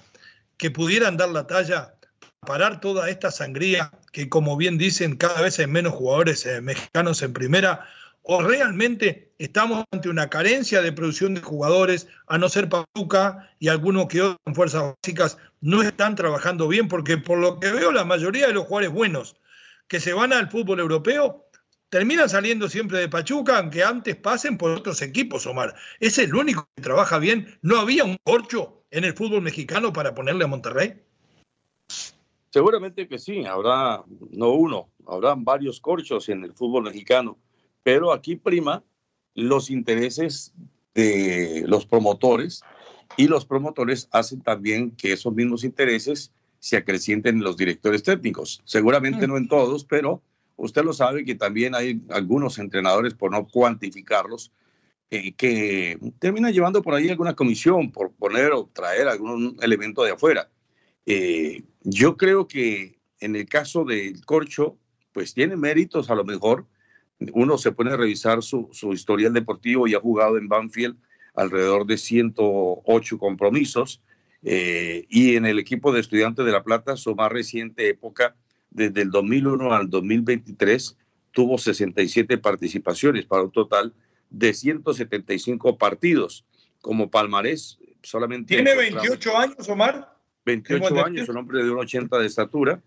[0.59, 1.94] que pudieran dar la talla,
[2.40, 7.22] parar toda esta sangría, que como bien dicen, cada vez hay menos jugadores eh, mexicanos
[7.22, 7.87] en primera
[8.22, 13.68] o realmente estamos ante una carencia de producción de jugadores, a no ser Pachuca y
[13.68, 17.92] algunos que otros en fuerzas básicas no están trabajando bien, porque por lo que veo
[17.92, 19.37] la mayoría de los jugadores buenos
[19.88, 21.46] que se van al fútbol europeo
[21.88, 25.74] terminan saliendo siempre de Pachuca, aunque antes pasen por otros equipos, Omar.
[26.00, 27.59] Es el único que trabaja bien.
[27.62, 31.02] ¿No había un corcho en el fútbol mexicano para ponerle a Monterrey?
[32.50, 37.38] Seguramente que sí, habrá no uno, habrán varios corchos en el fútbol mexicano
[37.85, 38.83] pero aquí prima
[39.35, 40.53] los intereses
[40.94, 42.62] de los promotores
[43.16, 48.62] y los promotores hacen también que esos mismos intereses se acrecienten en los directores técnicos.
[48.64, 49.31] Seguramente mm.
[49.31, 50.23] no en todos, pero
[50.57, 54.51] usted lo sabe que también hay algunos entrenadores, por no cuantificarlos,
[55.11, 60.12] eh, que terminan llevando por ahí alguna comisión por poner o traer algún elemento de
[60.12, 60.49] afuera.
[61.07, 64.79] Eh, yo creo que en el caso del corcho,
[65.12, 66.66] pues tiene méritos a lo mejor,
[67.33, 70.96] uno se pone a revisar su, historial deportivo y ha jugado en Banfield
[71.35, 74.00] alrededor de 108 compromisos
[74.42, 78.37] eh, y en el equipo de estudiantes de La Plata, su más reciente época,
[78.70, 80.96] desde el 2001 al 2023,
[81.31, 83.94] tuvo 67 participaciones para un total
[84.31, 86.44] de 175 partidos.
[86.81, 88.55] Como palmarés, solamente...
[88.55, 90.14] ¿Tiene 28 años, Omar?
[90.44, 92.83] 28 años, un hombre de 1,80 de estatura,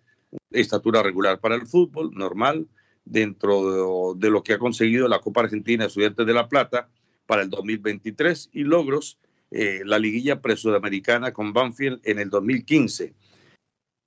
[0.52, 2.68] estatura regular para el fútbol, normal,
[3.10, 6.90] dentro de, lo que ha conseguido la Copa Argentina Estudiantes de La Plata
[7.26, 9.18] para el 2023 y logros
[9.52, 13.14] eh, la liguilla presudamericana con Banfield en el 2015.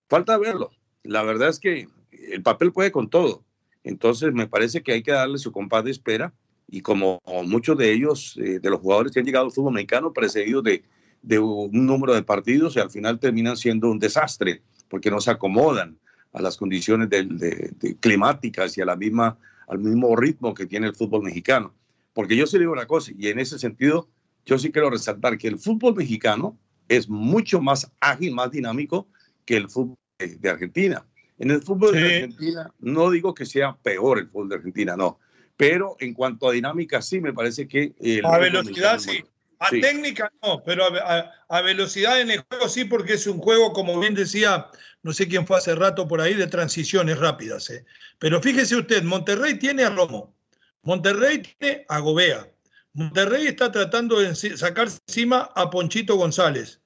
[0.09, 0.71] Falta verlo.
[1.03, 3.45] La verdad es que el papel puede con todo.
[3.85, 6.35] Entonces me parece que hay que darle su compás de espera
[6.69, 10.13] y como muchos de ellos, eh, de los jugadores que han llegado al fútbol mexicano,
[10.13, 10.85] precedidos de,
[11.23, 15.31] de un número de partidos y al final terminan siendo un desastre porque no se
[15.31, 15.99] acomodan
[16.33, 19.39] a las condiciones de, climáticas y a la misma,
[19.69, 21.75] al mismo ritmo que tiene el fútbol mexicano.
[22.13, 24.09] Porque yo sí digo una cosa, y en ese sentido,
[24.45, 26.57] yo sí quiero resaltar que el fútbol mexicano
[26.89, 29.09] es mucho más ágil, más dinámico
[29.45, 31.05] que el fútbol de, Argentina.
[31.39, 35.19] En el fútbol de Argentina, no digo que sea peor el fútbol de Argentina, no.
[35.57, 37.95] Pero en cuanto a dinámica, sí me parece que.
[38.01, 39.25] El a velocidad, sí.
[39.61, 44.01] A técnica no, pero a, velocidad en el juego sí, porque es un juego, como
[44.01, 44.69] bien decía,
[45.03, 47.69] no sé quién fue hace rato por ahí, de transiciones rápidas.
[47.69, 47.85] ¿eh?
[48.19, 50.35] Pero fíjese usted, Monterrey tiene a Romo,
[50.83, 52.49] Monterrey tiene a Gobea,
[52.95, 56.81] Monterrey está tratando de sacar encima a Ponchito González.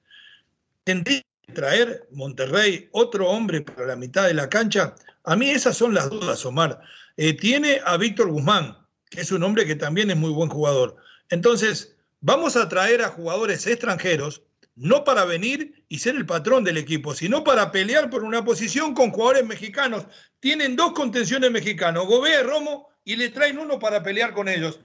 [0.83, 4.95] ¿Tendría que traer Monterrey otro hombre para la mitad de la cancha?
[5.23, 6.81] A mí esas son las dudas, Omar.
[7.15, 8.77] Eh, tiene a Víctor Guzmán,
[9.09, 10.97] que es un hombre que también es muy buen jugador.
[11.29, 11.94] Entonces,
[12.27, 14.41] Vamos a traer a jugadores extranjeros,
[14.75, 18.95] no para venir y ser el patrón del equipo, sino para pelear por una posición
[18.95, 20.07] con jugadores mexicanos.
[20.39, 24.79] Tienen dos contenciones mexicanos, Gobea y Romo, y le traen uno para pelear con ellos.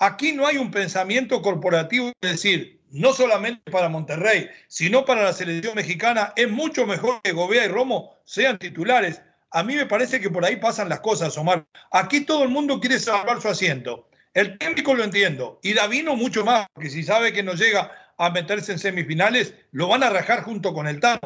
[0.00, 5.32] Aquí no hay un pensamiento corporativo, es decir, no solamente para Monterrey, sino para la
[5.32, 9.22] selección mexicana, es mucho mejor que Gobea y Romo sean titulares.
[9.50, 11.64] A mí me parece que por ahí pasan las cosas, Omar.
[11.90, 14.10] Aquí todo el mundo quiere salvar su asiento.
[14.34, 15.60] El técnico lo entiendo.
[15.62, 19.88] Y Davino mucho más, porque si sabe que no llega a meterse en semifinales, lo
[19.88, 21.20] van a rajar junto con el Tano.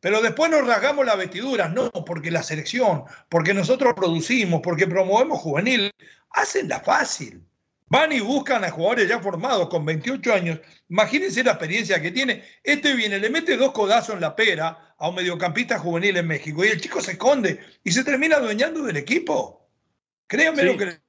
[0.00, 1.68] Pero después nos rasgamos la vestidura.
[1.68, 5.92] No, porque la selección, porque nosotros producimos, porque promovemos juvenil.
[6.30, 7.42] Hacen la fácil.
[7.86, 10.60] Van y buscan a jugadores ya formados con 28 años.
[10.88, 12.42] Imagínense la experiencia que tiene.
[12.64, 16.64] Este viene, le mete dos codazos en la pera a un mediocampista juvenil en México
[16.64, 19.68] y el chico se esconde y se termina adueñando del equipo.
[20.26, 20.68] Créanme Sí.
[20.68, 21.01] lo que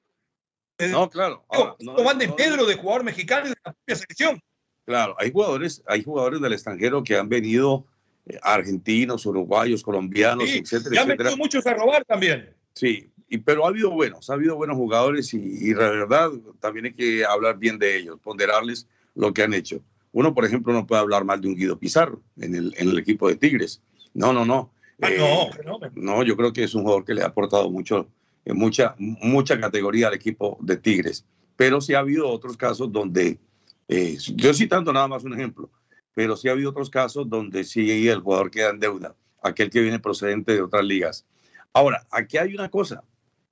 [0.91, 1.43] No, claro.
[1.49, 4.39] Ahora, no, no, van de Pedro de jugador mexicano y de la propia selección.
[4.85, 7.85] Claro, hay jugadores, hay jugadores del extranjero que han venido,
[8.25, 11.29] eh, argentinos, uruguayos, colombianos, Sí, etcétera, ya han etcétera.
[11.29, 12.53] metido muchos a robar también.
[12.73, 16.87] Sí, y, pero ha habido buenos, ha habido buenos jugadores y, y la verdad también
[16.87, 19.79] hay que hablar bien de ellos, ponderarles lo que han hecho.
[20.11, 22.97] Uno, por ejemplo, no puede hablar mal de un Guido Pizarro en el, en el
[22.99, 23.81] equipo de Tigres.
[24.13, 24.71] No, no, no.
[25.01, 25.91] Ah, Eh, no, fenómeno.
[25.95, 28.07] no, yo creo que es un jugador que le ha aportado mucho,
[28.45, 31.25] mucha, mucha categoría al equipo de Tigres.
[31.55, 33.39] Pero sí ha habido otros casos donde,
[33.87, 35.69] eh, yo citando nada más un ejemplo,
[36.13, 39.81] pero sí ha habido otros casos donde sí el jugador queda en deuda, aquel que
[39.81, 41.25] viene procedente de otras ligas.
[41.73, 43.03] Ahora, aquí hay una cosa,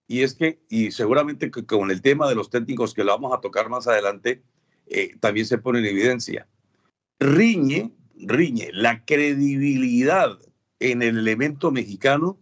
[0.07, 3.41] y es que, y seguramente con el tema de los técnicos que lo vamos a
[3.41, 4.43] tocar más adelante,
[4.87, 6.47] eh, también se pone en evidencia.
[7.19, 10.37] Riñe, riñe la credibilidad
[10.79, 12.39] en el elemento mexicano,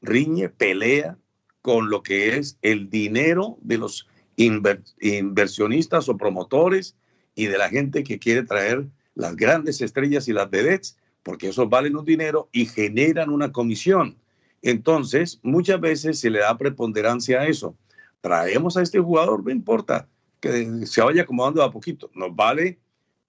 [0.00, 1.18] riñe, pelea
[1.62, 6.96] con lo que es el dinero de los inver- inversionistas o promotores
[7.34, 11.68] y de la gente que quiere traer las grandes estrellas y las vedettes, porque esos
[11.68, 14.16] valen un dinero y generan una comisión.
[14.62, 17.76] Entonces, muchas veces se le da preponderancia a eso.
[18.20, 20.08] Traemos a este jugador, no importa,
[20.40, 22.10] que se vaya acomodando a poquito.
[22.14, 22.78] Nos vale,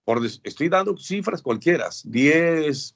[0.06, 2.96] por, estoy dando cifras cualquiera, 10,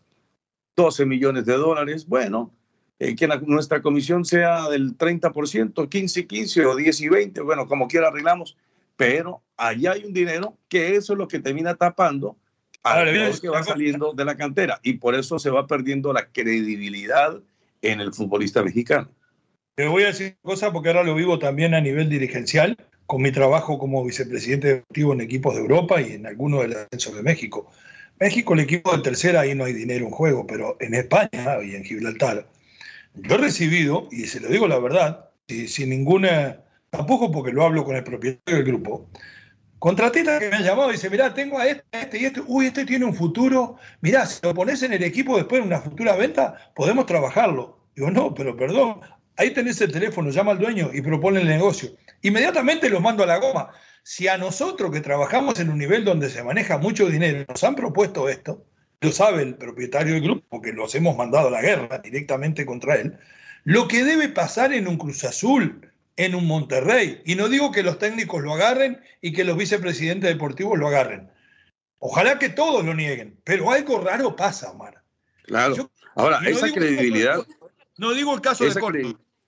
[0.75, 2.05] 12 millones de dólares.
[2.07, 2.53] Bueno,
[2.99, 7.41] eh, que la- nuestra comisión sea del 30%, 15 y 15 o 10 y 20,
[7.41, 8.55] bueno, como quiera arreglamos,
[8.95, 12.37] pero allá hay un dinero que eso es lo que termina tapando
[12.83, 17.41] al que va saliendo de la cantera y por eso se va perdiendo la credibilidad
[17.81, 19.09] en el futbolista mexicano.
[19.75, 23.21] Te voy a decir una cosa porque ahora lo vivo también a nivel dirigencial, con
[23.21, 27.23] mi trabajo como vicepresidente deportivo en equipos de Europa y en algunos del ascenso de
[27.23, 27.69] México.
[28.19, 31.75] México, el equipo de tercera, ahí no hay dinero en juego, pero en España y
[31.75, 32.47] en Gibraltar,
[33.15, 37.63] yo he recibido, y se lo digo la verdad, y sin ninguna, tampoco porque lo
[37.63, 39.09] hablo con el propietario del grupo,
[39.79, 42.41] contratistas que me han llamado y dicen, mirá, tengo a este, a este y este,
[42.47, 45.79] uy, este tiene un futuro, mirá, si lo pones en el equipo después en una
[45.79, 47.79] futura venta, podemos trabajarlo.
[47.95, 49.01] Digo, no, pero perdón,
[49.37, 51.91] ahí tenés el teléfono, llama al dueño y propone el negocio.
[52.21, 53.71] Inmediatamente los mando a la goma.
[54.03, 57.75] Si a nosotros que trabajamos en un nivel donde se maneja mucho dinero nos han
[57.75, 58.65] propuesto esto,
[59.01, 62.95] lo sabe el propietario del grupo, porque los hemos mandado a la guerra directamente contra
[62.95, 63.17] él,
[63.63, 67.83] lo que debe pasar en un Cruz Azul, en un Monterrey, y no digo que
[67.83, 71.29] los técnicos lo agarren y que los vicepresidentes deportivos lo agarren.
[71.99, 75.01] Ojalá que todos lo nieguen, pero algo raro pasa, Omar.
[75.43, 75.75] Claro.
[75.75, 77.45] Yo- Ahora, no esa credibilidad,
[77.97, 78.97] No digo el caso de Corto,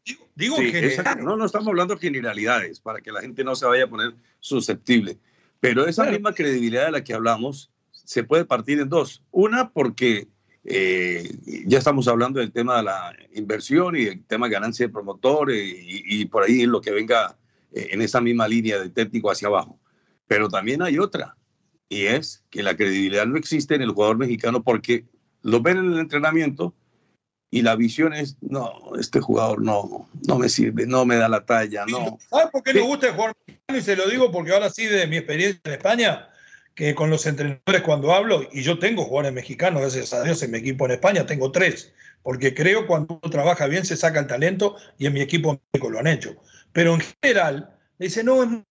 [0.06, 0.92] digo, digo Sí, en general.
[0.92, 3.88] esa- no, no estamos hablando de generalidades para que la gente no se vaya a
[3.88, 5.18] poner susceptible.
[5.60, 6.18] Pero esa Claro.
[6.18, 7.72] misma credibilidad de la que hablamos
[8.08, 9.22] se puede partir en dos.
[9.32, 10.30] Una, porque
[10.64, 11.30] eh,
[11.66, 15.52] ya estamos hablando del tema de la inversión y el tema de ganancia de promotor
[15.52, 17.38] y, y por ahí lo que venga
[17.74, 19.78] eh, en esa misma línea de técnico hacia abajo.
[20.26, 21.36] Pero también hay otra,
[21.90, 25.04] y es que la credibilidad no existe en el jugador mexicano porque
[25.42, 26.74] lo ven en el entrenamiento
[27.52, 31.46] y la visión es, no, este jugador no, no me sirve, no me da la
[31.46, 32.18] talla, no.
[32.30, 33.80] ¿Sabes por qué me gusta el jugador mexicano?
[33.80, 36.30] Y se lo digo porque ahora sí, de mi experiencia en España,
[36.78, 40.52] que con los entrenadores cuando hablo, y yo tengo jugadores mexicanos, gracias a Dios, en
[40.52, 44.28] mi equipo en España tengo tres, porque creo cuando uno trabaja bien se saca el
[44.28, 46.36] talento y en mi equipo en lo han hecho.
[46.74, 48.64] Pero en general, le dicen, no, es muy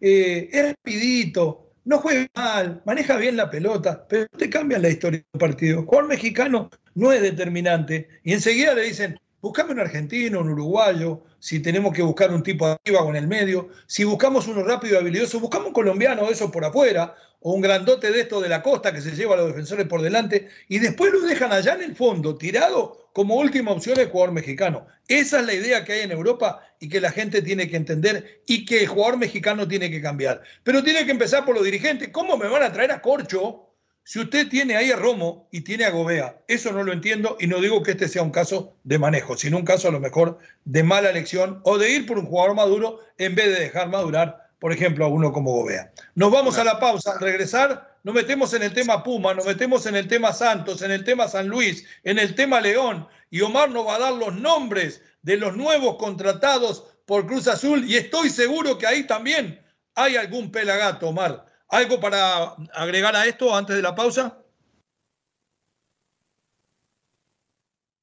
[0.00, 5.24] eh, es rapidito, no juega mal, maneja bien la pelota, pero te cambian la historia
[5.32, 5.82] del partido.
[5.82, 8.08] Jugador mexicano no es determinante.
[8.22, 12.66] Y enseguida le dicen, buscame un argentino, un uruguayo, si tenemos que buscar un tipo
[12.66, 16.32] arriba o en el medio, si buscamos uno rápido y habilidoso, buscamos un colombiano de
[16.32, 19.38] esos por afuera, o un grandote de estos de la costa que se lleva a
[19.38, 23.70] los defensores por delante, y después lo dejan allá en el fondo, tirado como última
[23.70, 24.86] opción el jugador mexicano.
[25.08, 28.42] Esa es la idea que hay en Europa y que la gente tiene que entender
[28.46, 30.42] y que el jugador mexicano tiene que cambiar.
[30.64, 32.10] Pero tiene que empezar por los dirigentes.
[32.10, 33.65] ¿Cómo me van a traer a Corcho
[34.06, 36.38] si usted tiene ahí a Romo y tiene a Gobea?
[36.46, 39.56] Eso no lo entiendo y no digo que este sea un caso de manejo, sino
[39.56, 43.00] un caso a lo mejor de mala elección o de ir por un jugador maduro
[43.18, 45.90] en vez de dejar madurar, por ejemplo, a uno como Gobea.
[46.14, 47.14] Nos vamos a la pausa.
[47.14, 50.92] Al regresar, nos metemos en el tema Puma, nos metemos en el tema Santos, en
[50.92, 54.36] el tema San Luis, en el tema León y Omar nos va a dar los
[54.36, 59.60] nombres de los nuevos contratados por Cruz Azul y estoy seguro que ahí también
[59.96, 61.44] hay algún pelagato, Omar.
[61.68, 64.42] ¿Algo para agregar a esto antes de la pausa?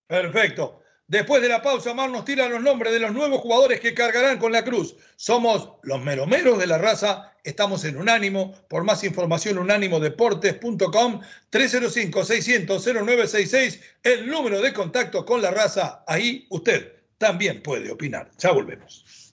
[0.07, 0.79] Perfecto.
[1.07, 4.39] Después de la pausa, Mar nos tira los nombres de los nuevos jugadores que cargarán
[4.39, 4.95] con la cruz.
[5.15, 8.53] Somos los meromeros de la raza, estamos en Unánimo.
[8.69, 16.03] Por más información, unánimodeportes.com, 305-600-0966, el número de contacto con la raza.
[16.07, 18.31] Ahí usted también puede opinar.
[18.37, 19.32] Ya volvemos.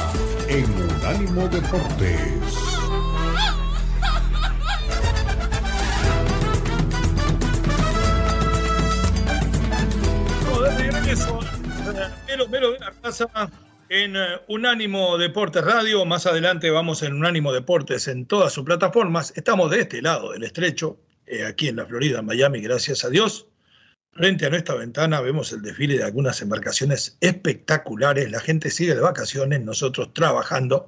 [0.51, 2.19] en Unánimo Deportes.
[12.27, 13.27] Mero Mero de la Raza
[13.87, 16.03] en eh, Unánimo Deportes Radio.
[16.03, 19.31] Más adelante vamos en Unánimo Deportes en todas sus plataformas.
[19.37, 23.47] Estamos de este lado del estrecho, eh, aquí en la Florida, Miami, gracias a Dios.
[24.13, 28.29] Frente a nuestra ventana vemos el desfile de algunas embarcaciones espectaculares.
[28.29, 30.85] La gente sigue de vacaciones, nosotros trabajando.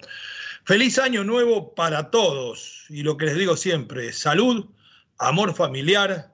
[0.65, 2.85] Feliz año nuevo para todos.
[2.89, 4.67] Y lo que les digo siempre, salud,
[5.17, 6.33] amor familiar,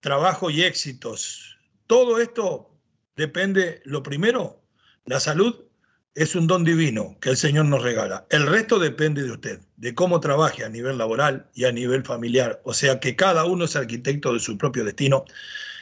[0.00, 1.58] trabajo y éxitos.
[1.86, 2.74] Todo esto
[3.16, 4.62] depende, lo primero,
[5.04, 5.69] la salud
[6.14, 8.26] es un don divino que el Señor nos regala.
[8.30, 12.60] El resto depende de usted, de cómo trabaje a nivel laboral y a nivel familiar.
[12.64, 15.24] O sea que cada uno es arquitecto de su propio destino.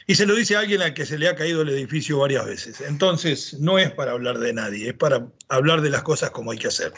[0.05, 2.45] Y se lo dice a alguien al que se le ha caído el edificio varias
[2.45, 2.81] veces.
[2.81, 6.57] Entonces, no es para hablar de nadie, es para hablar de las cosas como hay
[6.57, 6.93] que hacer.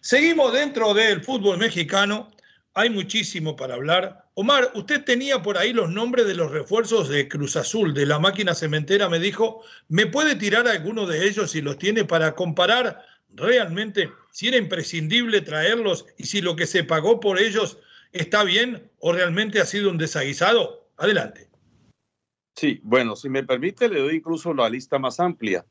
[0.00, 2.30] Seguimos dentro del fútbol mexicano.
[2.78, 4.28] Hay muchísimo para hablar.
[4.34, 8.18] Omar, usted tenía por ahí los nombres de los refuerzos de Cruz Azul, de la
[8.18, 9.08] máquina cementera.
[9.08, 14.48] Me dijo, ¿me puede tirar alguno de ellos si los tiene para comparar realmente si
[14.48, 17.78] era imprescindible traerlos y si lo que se pagó por ellos
[18.12, 20.90] está bien o realmente ha sido un desaguisado?
[20.98, 21.48] Adelante.
[22.56, 25.64] Sí, bueno, si me permite, le doy incluso la lista más amplia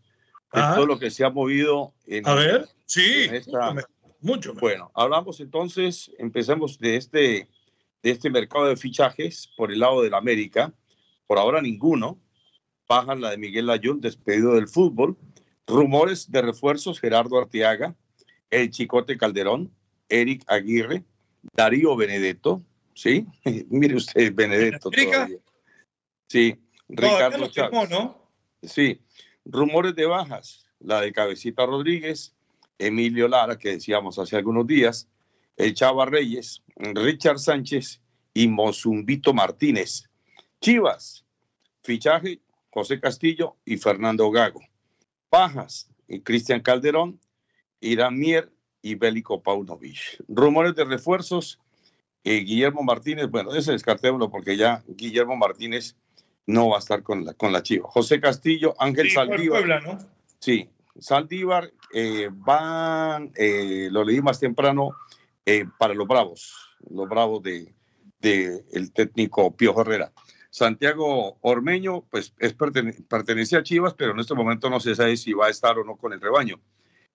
[0.51, 2.27] de todo lo que se ha movido en.
[2.27, 3.75] A ver, sí, esta...
[4.25, 7.47] mucho, Bueno, hablamos entonces, empecemos de este,
[8.01, 10.73] de este mercado de fichajes por el lado de la América.
[11.27, 12.19] Por ahora ninguno.
[12.87, 15.17] Bajan la de Miguel Layún, despedido del fútbol.
[15.65, 17.95] Rumores de refuerzos: Gerardo Arteaga,
[18.49, 19.71] el Chicote Calderón,
[20.09, 21.03] Eric Aguirre,
[21.53, 22.61] Darío Benedetto.
[22.93, 23.25] ¿Sí?
[23.69, 24.89] Mire usted, Benedetto.
[24.89, 25.37] Todavía.
[26.27, 26.59] Sí,
[26.89, 27.89] Ricardo Chávez.
[27.89, 28.29] ¿no?
[28.61, 29.01] Sí,
[29.45, 32.35] rumores de bajas, la de Cabecita Rodríguez,
[32.77, 35.07] Emilio Lara, que decíamos hace algunos días,
[35.57, 38.01] el Chava Reyes, Richard Sánchez
[38.33, 40.09] y Mozumbito Martínez.
[40.61, 41.25] Chivas,
[41.83, 44.61] fichaje, José Castillo y Fernando Gago.
[45.31, 47.19] Bajas, y Cristian Calderón,
[47.79, 48.51] Irán Mier
[48.81, 50.23] y Bélico Paunovic.
[50.27, 51.59] Rumores de refuerzos,
[52.23, 55.95] eh, Guillermo Martínez, bueno, ese descartémoslo porque ya Guillermo Martínez
[56.45, 57.89] no va a estar con la, con la Chiva.
[57.89, 60.07] José Castillo, Ángel Saldívar.
[60.39, 60.69] Sí,
[60.99, 64.91] Saldívar eh, van, eh, lo leí más temprano,
[65.45, 67.73] eh, para los Bravos, los Bravos de,
[68.21, 70.11] el técnico Pío Herrera.
[70.49, 75.33] Santiago Ormeño, pues es pertenece a Chivas, pero en este momento no se sabe si
[75.33, 76.59] va a estar o no con el rebaño.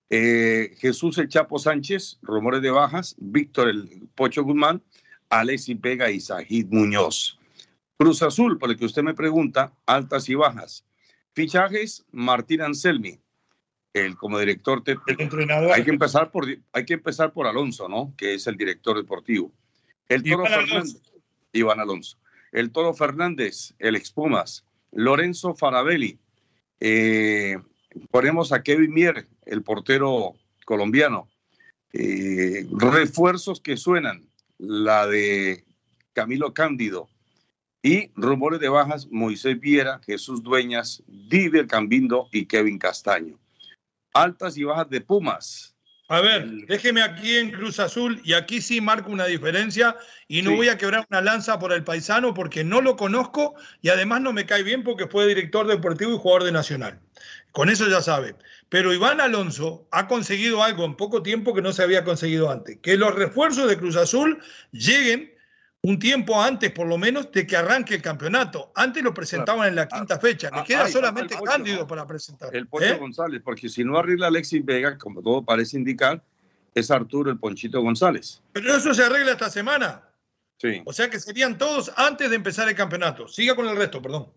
[0.09, 4.83] Jesús El Chapo Sánchez, rumores de bajas, Víctor El Pocho Guzmán,
[5.29, 7.39] Alexis Vega y Sajid Muñoz.
[7.97, 10.85] Cruz Azul, por el que usted me pregunta, altas y bajas.
[11.33, 13.20] Fichajes, Martín Anselmi,
[13.93, 15.21] el como director técnico.
[15.21, 15.71] entrenador.
[15.73, 18.13] Hay que empezar por hay que empezar por Alonso, ¿no?
[18.17, 19.51] Que es el director deportivo.
[20.07, 21.01] El Toro Iván Fernández, Alonso.
[21.53, 22.17] Iván Alonso.
[22.51, 24.65] El Toro Fernández, el Expumas.
[24.91, 26.19] Lorenzo Farabelli.
[26.79, 27.57] Eh,
[28.09, 30.33] ponemos a Kevin Mier, el portero
[30.65, 31.29] colombiano.
[31.93, 34.27] Eh, refuerzos que suenan.
[34.57, 35.65] La de
[36.13, 37.09] Camilo Cándido,
[37.83, 43.39] y rumores de bajas, Moisés Viera, Jesús Dueñas, Diver Cambindo y Kevin Castaño.
[44.13, 45.75] Altas y bajas de Pumas.
[46.11, 49.95] A ver, déjeme aquí en Cruz Azul y aquí sí marco una diferencia
[50.27, 53.87] y no voy a quebrar una lanza por el paisano porque no lo conozco y
[53.87, 56.99] además no me cae bien porque fue director deportivo y jugador de Nacional.
[57.53, 58.35] Con eso ya sabe.
[58.67, 62.79] Pero Iván Alonso ha conseguido algo en poco tiempo que no se había conseguido antes,
[62.81, 64.37] que los refuerzos de Cruz Azul
[64.73, 65.30] lleguen
[65.83, 68.71] un tiempo antes, por lo menos, de que arranque el campeonato.
[68.75, 70.49] Antes lo presentaban en la quinta fecha.
[70.51, 72.55] Le ah, queda solamente Cándido para presentar.
[72.55, 72.97] El Poncho ¿eh?
[72.97, 76.23] González, porque si no arregla Alexis Vega, como todo parece indicar,
[76.75, 78.41] es Arturo el Ponchito González.
[78.53, 80.07] Pero eso se arregla esta semana.
[80.57, 80.83] Sí.
[80.85, 83.27] O sea que serían todos antes de empezar el campeonato.
[83.27, 84.31] Siga con el resto, perdón.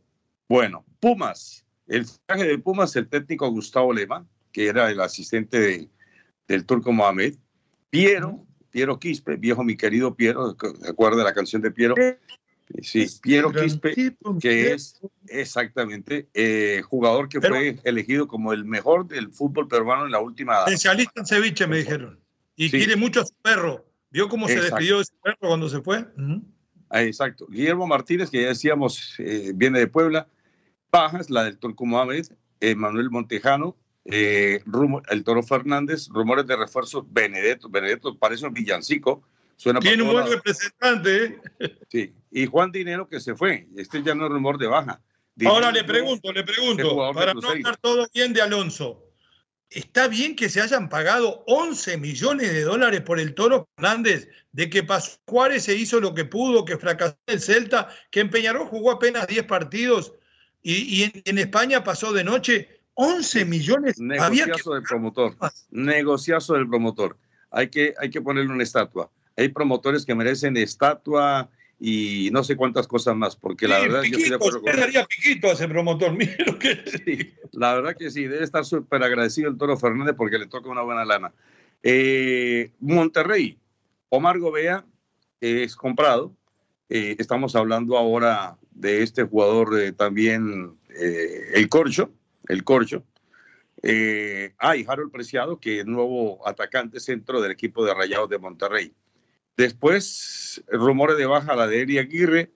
[0.48, 5.88] Bueno, Pumas, El fichaje de Pumas, el técnico Gustavo Lema, que era el asistente de,
[6.48, 7.34] del turco Mohamed.
[7.90, 11.94] Piero, Piero Quispe, viejo mi querido Piero, ¿recuerda la canción de Piero?
[12.82, 13.94] Sí, Piero Quispe,
[14.40, 20.10] que es exactamente eh, jugador que fue elegido como el mejor del fútbol peruano en
[20.10, 20.64] la última.
[20.64, 22.18] Especialista en ceviche, me dijeron.
[22.56, 23.86] Y quiere mucho a su perro.
[24.10, 26.04] ¿Vio cómo se despidió de su perro cuando se fue?
[26.90, 27.46] Ah, exacto.
[27.48, 30.26] Guillermo Martínez, que ya decíamos, eh, viene de Puebla.
[30.90, 32.26] Bajas, la del Turco Mohamed.
[32.76, 34.62] Manuel Montejano, eh,
[35.10, 39.22] el Toro Fernández, rumores de refuerzos, Benedetto, Benedetto parece un villancico.
[39.56, 41.40] Suena Tiene un buen representante.
[41.58, 41.78] ¿eh?
[41.88, 45.00] Sí, y Juan Dinero que se fue, este ya no es rumor de baja.
[45.46, 49.04] Ahora le pregunto, le pregunto, para no estar todo bien de Alonso,
[49.68, 54.28] ¿está bien que se hayan pagado 11 millones de dólares por el Toro Fernández?
[54.52, 58.30] De que pasó Juárez se hizo lo que pudo, que fracasó el Celta, que en
[58.30, 60.12] Peñarol jugó apenas 10 partidos
[60.62, 63.98] y, en España pasó de noche 11 millones.
[63.98, 65.36] Negociazo del promotor.
[65.70, 67.16] Negociazo del promotor.
[67.50, 69.10] Hay que, hay que ponerle una estatua.
[69.36, 71.48] Hay promotores que merecen estatua
[71.80, 75.68] y no sé cuántas cosas más, porque la verdad yo estoy daría piquito a ese
[75.68, 76.16] promotor,
[76.58, 77.34] que...
[77.52, 80.82] la verdad que sí, debe estar súper agradecido el Toro Fernández porque le toca una
[80.82, 81.32] buena lana.
[81.82, 83.58] Eh, Monterrey,
[84.08, 84.84] Omar Gobea
[85.40, 86.34] es comprado.
[86.88, 92.10] Eh, estamos hablando ahora de este jugador eh, también, el Corcho,
[92.48, 93.04] el Corcho.
[93.82, 98.94] Eh, hay Harold Preciado, que es nuevo atacante centro del equipo de Rayados de Monterrey.
[99.56, 102.52] Después, rumores de baja la de Eri Aguirre,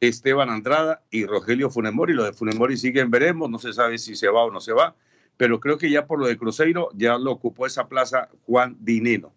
[0.00, 2.14] Esteban Andrada y Rogelio Funemori.
[2.14, 4.96] Lo de Funemori siguen, veremos, no se sabe si se va o no se va,
[5.36, 9.34] pero creo que ya por lo de Cruzeiro ya lo ocupó esa plaza Juan Dineno.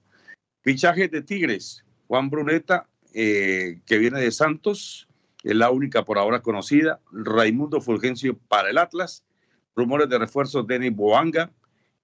[0.62, 5.08] Fichaje de Tigres, Juan Bruneta, eh, que viene de Santos,
[5.44, 7.02] es la única por ahora conocida.
[7.12, 9.24] Raimundo Fulgencio para el Atlas
[9.76, 11.52] rumores de refuerzos Denis Boanga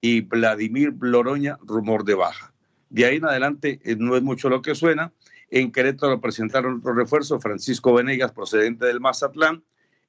[0.01, 2.53] y Vladimir Loroña, rumor de baja.
[2.89, 5.11] De ahí en adelante eh, no es mucho lo que suena.
[5.49, 9.63] En Querétaro presentaron otro refuerzo, Francisco Venegas, procedente del Mazatlán.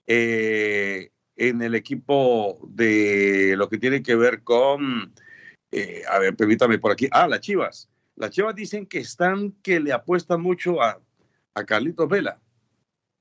[0.07, 5.15] Eh, en el equipo de lo que tiene que ver con,
[5.71, 7.89] eh, a ver, permítame por aquí, ah, las Chivas.
[8.17, 11.01] Las Chivas dicen que están, que le apuestan mucho a,
[11.55, 12.39] a Carlitos Vela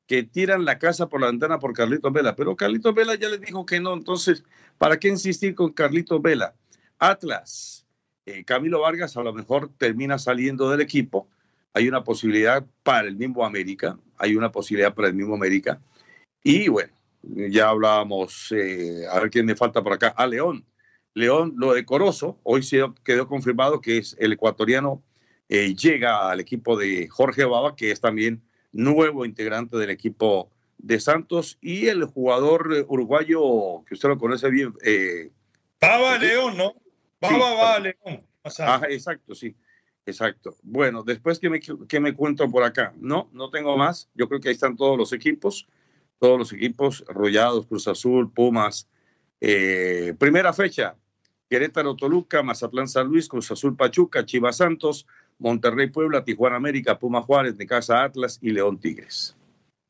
[0.09, 3.41] que tiran la casa por la ventana por Carlitos Vela, pero Carlitos Vela ya les
[3.41, 4.43] dijo que no, entonces,
[4.79, 6.55] ¿para qué insistir con Carlitos Vela?
[6.97, 7.85] Atlas,
[8.25, 11.29] eh, Camilo Vargas a lo mejor termina saliendo del equipo,
[11.73, 15.79] hay una posibilidad para el mismo América, hay una posibilidad para el mismo América,
[16.43, 16.91] y bueno,
[17.21, 20.65] ya hablábamos, eh, a ver quién me falta por acá, a León.
[21.13, 25.03] León, lo decoroso, hoy se quedó confirmado que es el ecuatoriano,
[25.49, 28.41] eh, llega al equipo de Jorge Baba, que es también
[28.71, 34.49] nuevo integrante del equipo de Santos y el jugador eh, uruguayo que usted lo conoce
[34.49, 34.73] bien.
[34.83, 35.31] Eh,
[35.81, 36.73] Baba León, ¿no?
[37.21, 38.25] Baba, León.
[38.89, 39.55] exacto, sí.
[40.05, 40.55] Exacto.
[40.63, 42.93] Bueno, después que me, que me cuento por acá.
[42.99, 44.09] No, no tengo más.
[44.15, 45.67] Yo creo que ahí están todos los equipos.
[46.19, 48.87] Todos los equipos, Rollados, Cruz Azul, Pumas.
[49.39, 50.95] Eh, primera fecha,
[51.49, 55.07] Querétaro, Toluca, Mazatlán, San Luis, Cruz Azul, Pachuca, Chivas Santos,
[55.39, 59.35] Monterrey, Puebla, Tijuana, América, Puma Juárez, Casa Atlas y León Tigres.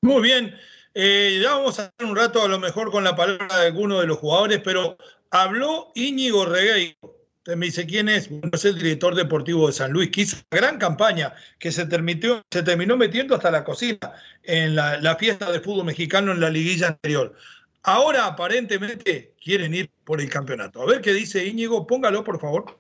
[0.02, 0.56] Muy bien.
[0.94, 4.00] Eh, ya vamos a hacer un rato a lo mejor con la palabra de alguno
[4.00, 4.98] de los jugadores, pero
[5.32, 6.96] habló Íñigo Regueiro.
[7.40, 8.30] Usted me dice quién es.
[8.52, 12.44] es el director deportivo de San Luis, que hizo una gran campaña, que se, terminó,
[12.52, 16.50] se terminó metiendo hasta la cocina en la, la fiesta de fútbol mexicano en la
[16.50, 17.36] liguilla anterior.
[17.84, 20.82] Ahora aparentemente quieren ir por el campeonato.
[20.82, 22.78] A ver qué dice Íñigo, póngalo por favor.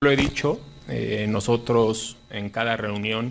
[0.00, 3.30] Lo he dicho, eh, nosotros en cada reunión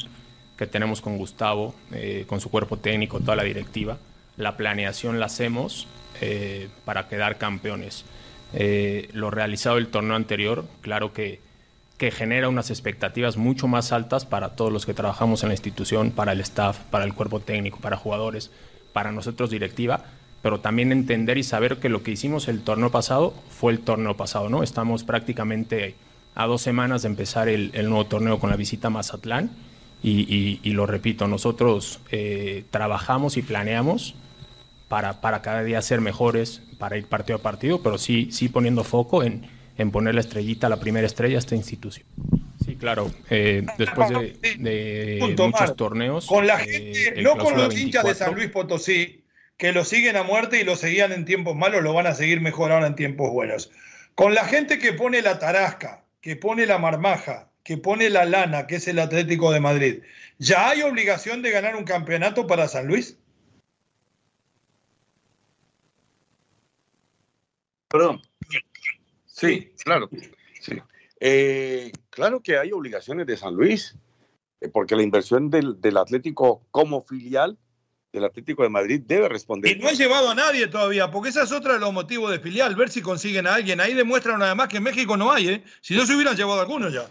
[0.58, 3.98] que tenemos con Gustavo, eh, con su cuerpo técnico, toda la directiva,
[4.38, 5.88] la planeación la hacemos
[6.22, 8.06] eh, para quedar campeones.
[9.14, 11.40] lo realizado el torneo anterior, claro que,
[11.98, 16.12] que genera unas expectativas mucho más altas para todos los que trabajamos en la institución,
[16.12, 18.52] para el staff, para el cuerpo técnico, para jugadores,
[18.94, 20.04] para nosotros directiva,
[20.42, 24.18] pero también entender y saber que lo que hicimos el torneo pasado fue el torneo
[24.18, 24.64] pasado, ¿no?
[24.64, 25.96] Estamos prácticamente
[26.36, 29.52] a dos semanas de empezar el, nuevo torneo con la visita a Mazatlán.
[30.04, 34.16] Y, lo repito, nosotros eh, trabajamos y planeamos
[34.88, 38.84] para, para cada día ser mejores, para ir partido a partido, pero sí, sí poniendo
[38.84, 39.46] foco en,
[39.78, 42.06] en poner la estrellita, la primera estrella a esta institución.
[42.66, 43.12] Sí, claro.
[43.30, 46.28] Eh, después de, muchos torneos.
[46.28, 49.24] Con la eh, gente, no con los hinchas de San Luis Potosí,
[49.58, 52.42] que lo siguen a muerte y lo seguían en tiempos malos, lo van a seguir
[52.42, 53.72] mejor ahora en tiempos buenos.
[54.16, 58.68] Con la gente que pone la tarasca, que pone la marmaja, que pone la lana,
[58.68, 60.04] que es el Atlético de Madrid,
[60.38, 63.18] ¿ya hay obligación de ganar un campeonato para San Luis?
[67.90, 68.22] Perdón.
[69.26, 70.10] Sí, claro.
[70.60, 70.74] Sí.
[71.20, 73.96] Eh, claro que hay obligaciones de San Luis,
[74.62, 77.58] eh, porque la inversión del, del, Atlético como filial
[78.12, 79.76] del Atlético de Madrid debe responder.
[79.76, 82.40] Y no ha llevado a nadie todavía, porque esa es otra de los motivos de
[82.40, 83.80] filial, ver si consiguen a alguien.
[83.80, 85.64] Ahí demuestran además que en México no hay, ¿eh?
[85.82, 87.06] Si no se hubieran llevado a algunos ya.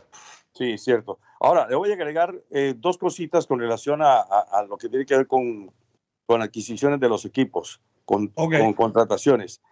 [0.52, 1.18] Sí, cierto.
[1.40, 4.90] Ahora, le voy a agregar eh, dos cositas con relación a, a, a, lo que
[4.90, 5.72] tiene que ver con,
[6.26, 8.60] con adquisiciones de los equipos, con, okay.
[8.60, 9.62] con contrataciones.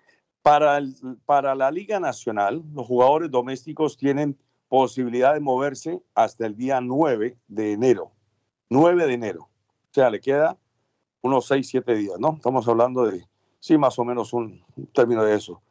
[0.40, 0.94] Para, el,
[1.26, 7.36] para la Liga Nacional, los jugadores domésticos tienen posibilidad de moverse hasta el día 9
[7.48, 8.12] de enero.
[8.70, 9.42] 9 de enero.
[9.42, 10.56] O sea, le queda
[11.22, 12.34] unos 6, 7 días, ¿no?
[12.36, 13.26] Estamos hablando de,
[13.58, 15.62] sí, más o menos un, un término de eso.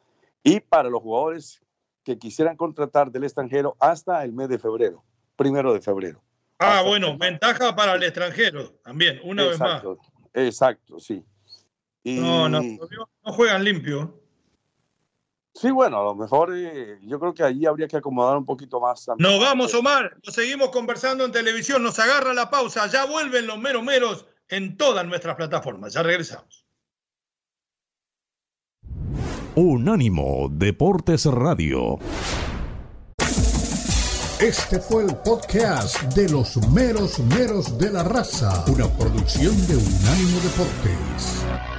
[0.42, 1.60] Y para los jugadores
[2.04, 5.04] que quisieran contratar del extranjero hasta el mes de febrero,
[5.36, 6.22] primero de febrero.
[6.58, 10.12] Ah, bueno, ventaja para el extranjero también, una exacto, vez más.
[10.34, 11.24] Exacto, sí.
[12.02, 12.18] Y...
[12.18, 14.18] No, no, no juegan limpio.
[15.54, 18.80] Sí, bueno, a lo mejor eh, yo creo que allí habría que acomodar un poquito
[18.80, 19.04] más.
[19.04, 19.28] También.
[19.28, 20.16] Nos vamos, Omar.
[20.24, 21.82] Nos seguimos conversando en televisión.
[21.82, 22.86] Nos agarra la pausa.
[22.86, 25.92] Ya vuelven los meros meros en todas nuestras plataformas.
[25.92, 26.66] Ya regresamos.
[29.54, 31.98] Unánimo Deportes Radio.
[34.40, 40.38] Este fue el podcast de los meros meros de la raza, una producción de Unánimo
[40.40, 41.77] Deportes.